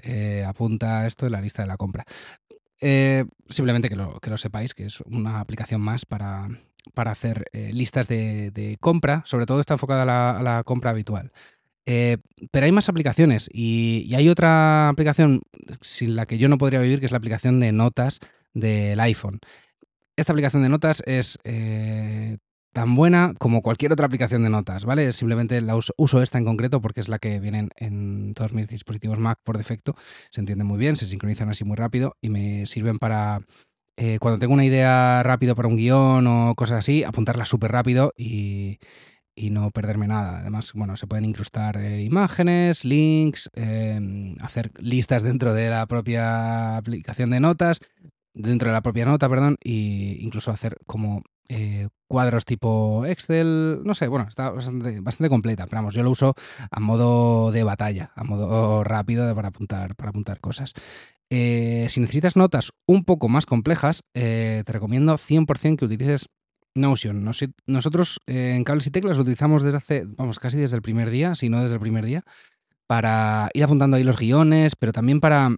apunta 0.47 1.07
esto 1.07 1.27
en 1.27 1.33
la 1.33 1.41
lista 1.41 1.63
de 1.63 1.69
la 1.69 1.77
compra. 1.77 2.05
Eh, 2.81 3.25
simplemente 3.49 3.89
que 3.89 3.97
lo, 3.97 4.21
que 4.21 4.31
lo, 4.31 4.39
sepáis, 4.39 4.75
que 4.75 4.87
es 4.87 5.01
una 5.03 5.41
aplicación 5.41 5.81
más 5.81 6.07
para, 6.07 6.49
para 6.95 7.11
hacer 7.11 7.47
eh, 7.53 7.71
listas 7.73 8.09
de, 8.09 8.77
compra, 8.81 9.23
sobre 9.27 9.47
todo 9.47 9.61
está 9.61 9.75
enfocada 9.75 10.03
a 10.39 10.43
la, 10.43 10.63
compra 10.65 10.91
habitual. 10.91 11.33
Eh, 11.87 12.19
pero 12.51 12.67
hay 12.67 12.73
más 12.73 12.89
aplicaciones 12.89 13.49
y, 13.53 14.13
hay 14.15 14.29
otra 14.29 14.89
aplicación 14.89 15.43
sin 15.81 16.17
la 16.17 16.27
que 16.27 16.39
yo 16.39 16.49
no 16.49 16.59
podría 16.59 16.81
vivir, 16.81 17.01
que 17.01 17.07
es 17.07 17.13
la 17.13 17.19
aplicación 17.19 17.61
de 17.61 17.73
notas 17.73 18.21
del 18.55 18.99
iPhone. 19.01 19.41
Esta 20.17 20.33
aplicación 20.33 20.63
de 20.63 20.69
notas 20.69 21.03
es, 21.07 21.39
tan 22.73 22.95
buena 22.95 23.35
como 23.39 23.63
cualquier 23.63 23.93
otra 23.93 24.07
aplicación 24.07 24.43
de 24.43 24.51
notas, 24.51 24.85
¿vale? 24.85 25.13
Simplemente 25.13 25.61
la 25.61 25.77
uso, 25.77 26.23
esta 26.23 26.39
en 26.39 26.45
concreto 26.45 26.81
porque 26.81 27.01
es 27.01 27.09
la 27.09 27.19
que 27.19 27.41
vienen 27.41 27.71
en 27.77 28.35
todos 28.35 28.53
mis 28.53 28.69
dispositivos 28.69 29.19
Mac 29.19 29.39
por 29.43 29.59
defecto. 29.59 29.95
Se 30.31 30.41
entiende 30.41 30.65
muy 30.65 30.79
bien, 30.79 30.97
se 30.97 31.07
sincronizan 31.07 31.49
así 31.49 31.65
muy 31.65 31.77
rápido 31.77 32.17
y 32.21 32.31
me 32.31 32.67
sirven 32.67 32.99
para 32.99 33.41
eh, 33.97 34.19
cuando 34.21 34.39
tengo 34.39 34.55
una 34.55 34.65
idea 34.65 35.23
rápido 35.23 35.55
para 35.55 35.69
un 35.69 35.77
guion 35.77 36.27
o 36.27 36.55
cosas 36.55 36.79
así, 36.79 37.05
apuntarla 37.05 37.45
súper 37.45 37.73
rápido 37.73 38.13
y, 38.17 38.79
y, 39.35 39.51
no 39.51 39.71
perderme 39.71 40.07
nada. 40.07 40.39
Además, 40.39 40.73
bueno, 40.75 40.97
se 40.97 41.07
pueden 41.07 41.25
incrustar 41.25 41.77
eh, 41.77 42.03
imágenes, 42.03 42.85
links, 42.85 43.51
eh, 43.55 44.35
hacer 44.41 44.71
listas 44.79 45.23
dentro 45.23 45.53
de 45.55 45.71
la 45.71 45.87
propia 45.87 46.77
aplicación 46.77 47.31
de 47.31 47.41
notas, 47.41 47.81
dentro 48.35 48.69
de 48.69 48.75
la 48.75 48.83
propia 48.83 49.05
nota, 49.05 49.29
perdón, 49.29 49.57
e 49.63 50.19
incluso 50.21 50.51
hacer 50.51 50.79
como 50.87 51.23
eh, 51.49 51.89
cuadros 52.07 52.45
tipo 52.45 53.05
Excel, 53.07 53.83
no 53.85 53.95
sé, 53.95 54.07
bueno, 54.07 54.27
está 54.29 54.51
bastante, 54.51 55.01
bastante, 55.01 55.29
completa, 55.29 55.67
pero 55.67 55.79
vamos, 55.79 55.95
yo 55.95 56.03
lo 56.03 56.11
uso 56.11 56.35
a 56.71 56.81
modo 56.81 57.51
de 57.51 57.65
batalla, 57.65 58.13
a 58.15 58.23
modo 58.25 58.85
rápido 58.85 59.35
para 59.35 59.49
apuntar, 59.49 59.97
para 59.97 60.11
apuntar 60.11 60.41
cosas. 60.41 60.75
Eh, 61.29 61.87
si 61.89 62.01
necesitas 62.01 62.37
notas 62.37 62.73
un 62.87 63.05
poco 63.05 63.29
más 63.29 63.47
complejas, 63.47 64.03
eh, 64.15 64.63
te 64.65 64.73
recomiendo 64.73 65.17
100% 65.17 65.77
que 65.77 65.85
utilices 65.85 66.29
Notion. 66.73 67.29
nosotros 67.67 68.21
en 68.27 68.63
Cables 68.63 68.87
y 68.87 68.91
Teclas 68.93 69.17
lo 69.17 69.23
utilizamos 69.23 69.63
desde 69.63 69.79
hace, 69.79 70.05
vamos, 70.07 70.39
casi 70.39 70.57
desde 70.57 70.77
el 70.77 70.83
primer 70.83 71.11
día, 71.11 71.35
si 71.35 71.49
no 71.49 71.61
desde 71.61 71.75
el 71.75 71.81
primer 71.81 72.05
día, 72.05 72.23
para 72.87 73.51
ir 73.55 73.65
apuntando 73.65 73.97
ahí 73.97 74.05
los 74.05 74.17
guiones, 74.17 74.77
pero 74.77 74.93
también 74.93 75.19
para, 75.19 75.51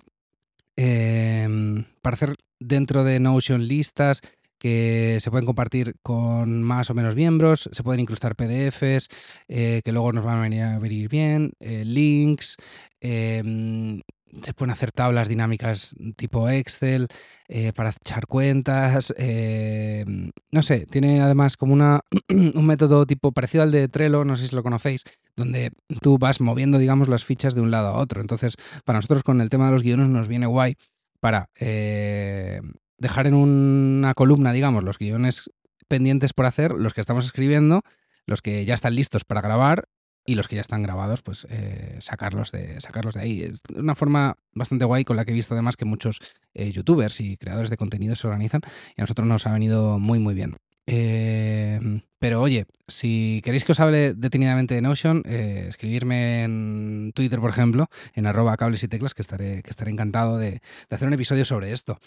em, 0.77 1.85
para 2.01 2.15
hacer 2.15 2.35
dentro 2.61 3.05
de 3.05 3.21
Notion 3.21 3.67
listas 3.67 4.21
que 4.59 5.19
se 5.21 5.31
pueden 5.31 5.47
compartir 5.47 5.95
con 6.03 6.63
más 6.63 6.89
o 6.89 6.95
menos 6.95 7.17
miembros, 7.17 7.69
se 7.73 7.83
pueden 7.83 8.01
incrustar 8.01 8.37
PDFs 8.37 9.09
que 9.49 9.93
luego 9.93 10.13
nos 10.13 10.25
van 10.25 10.39
a 10.39 10.43
venir 10.43 10.63
a 10.63 10.79
bien, 10.79 11.53
links, 11.59 12.57
em, 13.01 14.01
se 14.43 14.55
pueden 14.55 14.73
hacer 14.73 14.93
tablas 14.93 15.29
dinámicas 15.29 15.95
tipo 16.17 16.49
Excel 16.49 17.09
eh, 17.49 17.73
para 17.75 17.91
echar 17.91 18.27
cuentas. 18.27 19.13
Eh, 19.19 20.05
no 20.51 20.63
sé, 20.63 20.87
tiene 20.87 21.21
además 21.21 21.57
como 21.57 21.75
una, 21.75 22.01
un 22.29 22.67
método 22.67 23.07
tipo 23.07 23.33
parecido 23.33 23.63
al 23.63 23.71
de 23.71 23.89
Trello, 23.89 24.25
no 24.25 24.37
sé 24.37 24.49
si 24.49 24.55
lo 24.57 24.63
conocéis, 24.63 25.05
donde 25.37 25.73
tú 26.01 26.19
vas 26.19 26.41
moviendo, 26.41 26.79
digamos, 26.79 27.09
las 27.09 27.25
fichas 27.25 27.55
de 27.55 27.61
un 27.61 27.71
lado 27.71 27.89
a 27.89 27.99
otro. 27.99 28.21
Entonces, 28.21 28.57
para 28.85 28.99
nosotros 28.99 29.23
con 29.23 29.41
el 29.41 29.51
tema 29.51 29.67
de 29.67 29.73
los 29.73 29.83
guiones 29.83 30.09
nos 30.09 30.29
viene 30.29 30.47
guay 30.47 30.77
para 31.21 31.51
eh, 31.61 32.61
dejar 32.99 33.27
en 33.27 33.35
una 33.35 34.15
columna, 34.15 34.53
digamos, 34.53 34.83
los 34.83 34.99
guiones 34.99 35.51
pendientes 35.89 36.33
por 36.33 36.47
hacer, 36.47 36.73
los 36.73 36.95
que 36.95 37.03
estamos 37.03 37.27
escribiendo, 37.27 37.83
los 38.27 38.41
que 38.41 38.65
ya 38.65 38.75
están 38.75 38.95
listos 38.95 39.25
para 39.25 39.43
grabar 39.43 39.89
y 40.25 40.35
los 40.35 40.49
que 40.49 40.57
ya 40.57 40.61
están 40.61 40.83
grabados, 40.83 41.23
pues 41.23 41.47
eh, 41.51 41.97
sacarlos, 42.01 42.53
de, 42.53 42.81
sacarlos 42.81 43.15
de 43.15 43.21
ahí. 43.21 43.43
Es 43.43 43.63
una 43.75 43.95
forma 43.95 44.37
bastante 44.53 44.85
guay 44.85 45.05
con 45.05 45.17
la 45.17 45.25
que 45.25 45.33
he 45.33 45.35
visto 45.35 45.55
además 45.55 45.77
que 45.77 45.85
muchos 45.85 46.21
eh, 46.55 46.71
youtubers 46.71 47.21
y 47.21 47.37
creadores 47.37 47.71
de 47.71 47.77
contenido 47.77 48.15
se 48.15 48.27
organizan 48.27 48.63
y 48.97 49.01
a 49.01 49.05
nosotros 49.05 49.27
nos 49.27 49.47
ha 49.47 49.53
venido 49.53 49.99
muy 49.99 50.19
muy 50.19 50.35
bien. 50.35 50.57
Em, 50.87 52.01
pero 52.19 52.41
oye, 52.41 52.67
si 52.89 53.41
queréis 53.45 53.65
que 53.65 53.73
os 53.73 53.81
hable 53.81 54.15
detenidamente 54.15 54.75
de 54.75 54.83
Notion, 54.83 55.23
eh, 55.27 55.67
escribirme 55.69 56.43
en 56.45 57.13
Twitter, 57.15 57.41
por 57.41 57.51
ejemplo, 57.51 57.89
en 58.15 58.27
arroba 58.27 58.57
cables 58.57 58.83
y 58.83 58.89
teclas, 58.89 59.15
que 59.15 59.23
estaré, 59.23 59.63
que 59.63 59.71
estaré 59.71 59.91
encantado 59.91 60.39
de, 60.39 60.51
de 60.51 60.61
hacer 60.97 61.07
un 61.09 61.15
episodio 61.15 61.45
sobre 61.45 61.73
esto. 61.73 61.99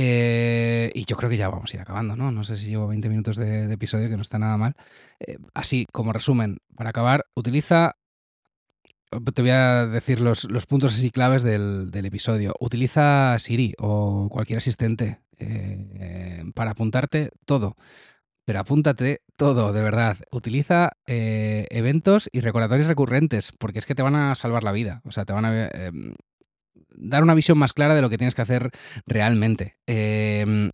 Eh, 0.00 0.92
y 0.94 1.04
yo 1.06 1.16
creo 1.16 1.28
que 1.28 1.36
ya 1.36 1.48
vamos 1.48 1.72
a 1.72 1.76
ir 1.76 1.80
acabando, 1.80 2.14
¿no? 2.14 2.30
No 2.30 2.44
sé 2.44 2.56
si 2.56 2.68
llevo 2.68 2.86
20 2.86 3.08
minutos 3.08 3.34
de, 3.34 3.72
episodio, 3.72 4.08
que 4.08 4.14
no 4.14 4.22
está 4.22 4.38
nada 4.38 4.56
mal. 4.56 4.76
Eh, 5.18 5.38
así, 5.54 5.86
como 5.90 6.12
resumen, 6.12 6.58
para 6.76 6.90
acabar, 6.90 7.26
utiliza. 7.34 7.96
Te 9.34 9.42
voy 9.42 9.50
a 9.50 9.86
decir 9.86 10.20
los, 10.20 10.46
puntos 10.68 10.94
así 10.94 11.10
claves 11.10 11.42
del, 11.42 11.90
episodio. 11.92 12.54
Utiliza 12.60 13.36
Siri 13.40 13.74
o 13.78 14.28
cualquier 14.30 14.58
asistente 14.58 15.18
eh, 15.38 16.44
para 16.54 16.72
apuntarte 16.72 17.32
todo. 17.44 17.74
Pero 18.44 18.60
apúntate 18.60 19.22
todo, 19.36 19.72
de 19.72 19.82
verdad. 19.82 20.18
Utiliza 20.30 20.92
eventos 21.06 22.28
y 22.30 22.40
recordatorios 22.40 22.86
recurrentes, 22.86 23.50
porque 23.58 23.80
es 23.80 23.86
que 23.86 23.96
te 23.96 24.02
van 24.02 24.14
a 24.14 24.36
salvar 24.36 24.62
la 24.62 24.72
vida. 24.72 25.00
O 25.04 25.10
sea, 25.10 25.24
te 25.24 25.32
van 25.32 25.44
a 25.44 25.68
dar 27.00 27.22
una 27.22 27.34
visión 27.34 27.58
más 27.58 27.72
clara 27.72 27.94
de 27.94 28.02
lo 28.02 28.10
que 28.10 28.18
tienes 28.18 28.34
que 28.34 28.42
hacer 28.42 28.70
realmente. 29.06 29.76
Em, 29.86 30.70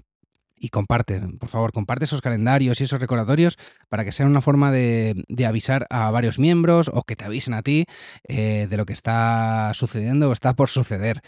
y 0.57 0.71
comparte, 0.71 1.21
por 1.39 1.51
favor, 1.51 1.73
comparte 1.73 2.07
esos 2.07 2.23
calendarios 2.23 2.81
y 2.81 2.85
esos 2.85 3.01
recordatorios 3.01 3.59
para 3.91 4.05
que 4.05 4.13
sea 4.13 4.25
una 4.25 4.41
forma 4.41 4.73
de, 4.73 5.25
avisar 5.47 5.87
a 5.91 6.11
varios 6.11 6.39
miembros 6.39 6.91
o 6.93 7.03
que 7.03 7.17
te 7.17 7.25
avisen 7.25 7.53
a 7.53 7.63
ti 7.63 7.85
eh, 8.29 8.67
de 8.71 8.77
lo 8.79 8.87
que 8.87 8.95
está 8.95 9.73
sucediendo 9.75 10.31
o 10.31 10.33
está 10.33 10.55
por 10.55 10.71
suceder. 10.71 11.21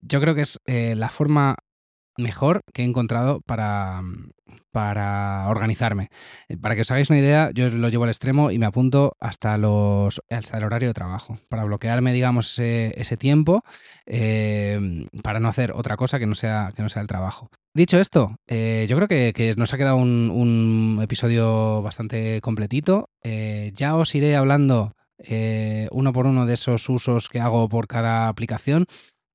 Yo 0.00 0.20
creo 0.20 0.34
que 0.34 0.40
es 0.40 0.58
eh, 0.66 0.94
la 0.96 1.08
forma 1.08 1.56
mejor 2.20 2.60
que 2.72 2.82
he 2.82 2.84
encontrado 2.84 3.40
para, 3.46 4.02
para 4.70 5.46
organizarme. 5.48 6.08
Eh, 6.48 6.56
para 6.56 6.74
que 6.74 6.82
os 6.82 6.90
hagáis 6.90 7.10
una 7.10 7.18
idea, 7.18 7.50
yo 7.52 7.68
lo 7.70 7.88
llevo 7.88 8.04
al 8.04 8.10
extremo 8.10 8.50
y 8.50 8.58
me 8.58 8.66
apunto 8.66 9.16
hasta, 9.20 9.56
los, 9.56 10.20
hasta 10.30 10.58
el 10.58 10.64
horario 10.64 10.88
de 10.88 10.94
trabajo, 10.94 11.38
para 11.48 11.64
bloquearme, 11.64 12.12
digamos, 12.12 12.58
ese, 12.58 13.16
tiempo, 13.16 13.62
eh, 14.06 15.06
para 15.22 15.40
no 15.40 15.48
hacer 15.48 15.72
otra 15.72 15.96
cosa 15.96 16.18
que 16.18 16.26
no 16.26 16.34
sea, 16.34 16.72
que 16.74 16.82
no 16.82 16.88
sea 16.88 17.02
el 17.02 17.08
trabajo. 17.08 17.48
Dicho 17.74 17.98
esto, 17.98 18.36
eh, 18.48 18.86
yo 18.88 18.96
creo 18.96 19.08
que, 19.08 19.54
nos 19.56 19.72
ha 19.72 19.78
quedado 19.78 19.96
un, 19.96 20.98
episodio 21.02 21.82
bastante 21.82 22.40
completito. 22.40 23.08
ya 23.22 23.96
os 23.96 24.14
iré 24.14 24.36
hablando 24.36 24.92
uno 25.90 26.12
por 26.12 26.26
uno 26.26 26.46
de 26.46 26.54
esos 26.54 26.88
usos 26.88 27.28
que 27.28 27.40
hago 27.40 27.68
por 27.68 27.86
cada 27.86 28.28
aplicación. 28.28 28.86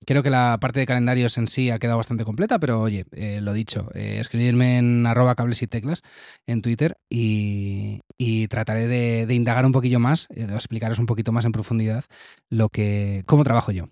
Creo 0.06 0.22
que 0.22 0.30
la 0.30 0.58
parte 0.62 0.80
de 0.80 0.86
calendarios 0.86 1.38
en 1.38 1.48
sí 1.48 1.72
ha 1.72 1.80
quedado 1.80 1.98
bastante 1.98 2.26
completa, 2.26 2.60
pero 2.60 2.80
oye, 2.82 3.06
eh, 3.12 3.40
lo 3.42 3.54
dicho, 3.54 3.90
eh, 3.96 4.18
escribirme 4.20 4.78
en 4.78 5.06
arroba 5.08 5.36
cables 5.36 5.62
y 5.62 5.68
teclas 5.68 6.04
en 6.46 6.62
Twitter 6.62 6.98
y, 7.10 8.02
trataré 8.50 8.88
de, 8.88 9.34
indagar 9.34 9.66
un 9.66 9.72
poquillo 9.72 10.00
más, 10.00 10.28
eh, 10.30 10.46
de 10.46 10.54
explicaros 10.54 11.00
un 11.00 11.08
poquito 11.08 11.32
más 11.32 11.46
en 11.46 11.52
profundidad 11.52 12.06
lo 12.50 12.70
que, 12.70 13.24
cómo 13.26 13.44
trabajo 13.44 13.72
yo. 13.72 13.90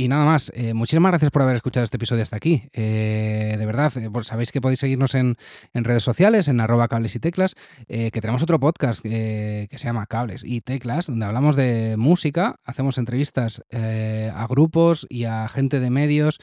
Y 0.00 0.06
nada 0.06 0.24
más, 0.24 0.52
eh, 0.54 0.74
muchísimas 0.74 1.10
gracias 1.10 1.32
por 1.32 1.42
haber 1.42 1.56
escuchado 1.56 1.82
este 1.82 1.96
episodio 1.96 2.22
hasta 2.22 2.36
aquí. 2.36 2.62
Eh, 2.72 3.56
de 3.58 3.66
verdad, 3.66 3.92
eh, 3.96 4.08
sabéis 4.22 4.52
que 4.52 4.60
podéis 4.60 4.78
seguirnos 4.78 5.16
en, 5.16 5.36
redes 5.74 6.04
sociales, 6.04 6.46
en 6.46 6.60
arroba 6.60 6.86
cables 6.86 7.16
y 7.16 7.18
teclas, 7.18 7.56
que 7.88 8.20
tenemos 8.20 8.40
otro 8.40 8.60
podcast 8.60 9.02
que 9.02 9.68
se 9.72 9.84
llama 9.84 10.06
Cables 10.06 10.44
y 10.44 10.60
Teclas, 10.60 11.08
donde 11.08 11.26
hablamos 11.26 11.56
de 11.56 11.96
música, 11.96 12.60
hacemos 12.64 12.96
entrevistas 12.98 13.62
a 13.72 14.46
grupos 14.48 15.04
y 15.08 15.24
a 15.24 15.48
gente 15.48 15.80
de 15.80 15.90
medios, 15.90 16.38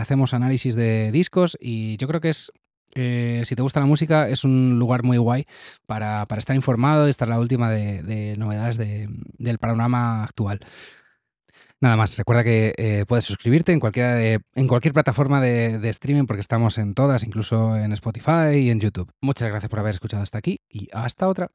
hacemos 0.00 0.34
análisis 0.34 0.74
de 0.74 1.12
discos 1.12 1.56
y 1.60 1.98
yo 1.98 2.08
creo 2.08 2.20
que 2.20 2.30
es 2.30 2.50
si 2.94 3.54
te 3.54 3.62
gusta 3.62 3.78
la 3.78 3.86
música, 3.86 4.28
es 4.28 4.42
un 4.42 4.78
lugar 4.78 5.04
muy 5.04 5.18
guay 5.18 5.46
para, 5.86 6.26
estar 6.36 6.56
informado 6.56 7.06
y 7.06 7.10
estar 7.10 7.28
la 7.28 7.38
última 7.38 7.70
de, 7.70 8.34
novedades 8.38 8.76
del 8.76 9.58
panorama 9.58 10.24
actual. 10.24 10.60
Nada 11.80 11.96
más, 11.96 12.16
recuerda 12.16 12.42
que 12.42 12.74
eh, 12.76 13.04
puedes 13.06 13.24
suscribirte 13.24 13.72
en, 13.72 13.78
cualquier 13.78 14.92
plataforma 14.92 15.40
de, 15.40 15.78
de, 15.78 15.90
streaming 15.90 16.26
porque 16.26 16.40
estamos 16.40 16.76
en 16.76 16.94
todas, 16.94 17.22
incluso 17.22 17.76
en 17.76 17.92
Spotify 17.92 18.56
y 18.56 18.70
en 18.70 18.80
YouTube. 18.80 19.12
Muchas 19.20 19.48
gracias 19.48 19.70
por 19.70 19.78
haber 19.78 19.94
escuchado 19.94 20.22
hasta 20.22 20.38
aquí 20.38 20.60
y 20.68 20.88
hasta 20.92 21.28
otra. 21.28 21.50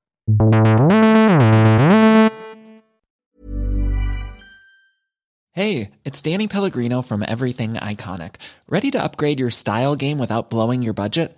Hey, 5.55 5.91
it's 6.03 6.21
Danny 6.21 6.47
Pellegrino 6.47 7.03
from 7.03 7.21
Everything 7.21 7.75
Iconic. 7.75 8.37
¿Ready 8.67 8.89
to 8.91 9.03
upgrade 9.03 9.39
your 9.39 9.51
style 9.51 9.95
game 9.95 10.17
without 10.17 10.49
blowing 10.49 10.81
your 10.81 10.95
budget? 10.95 11.37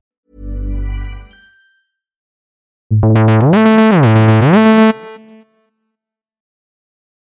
Thank 3.01 3.17
you. 3.17 3.30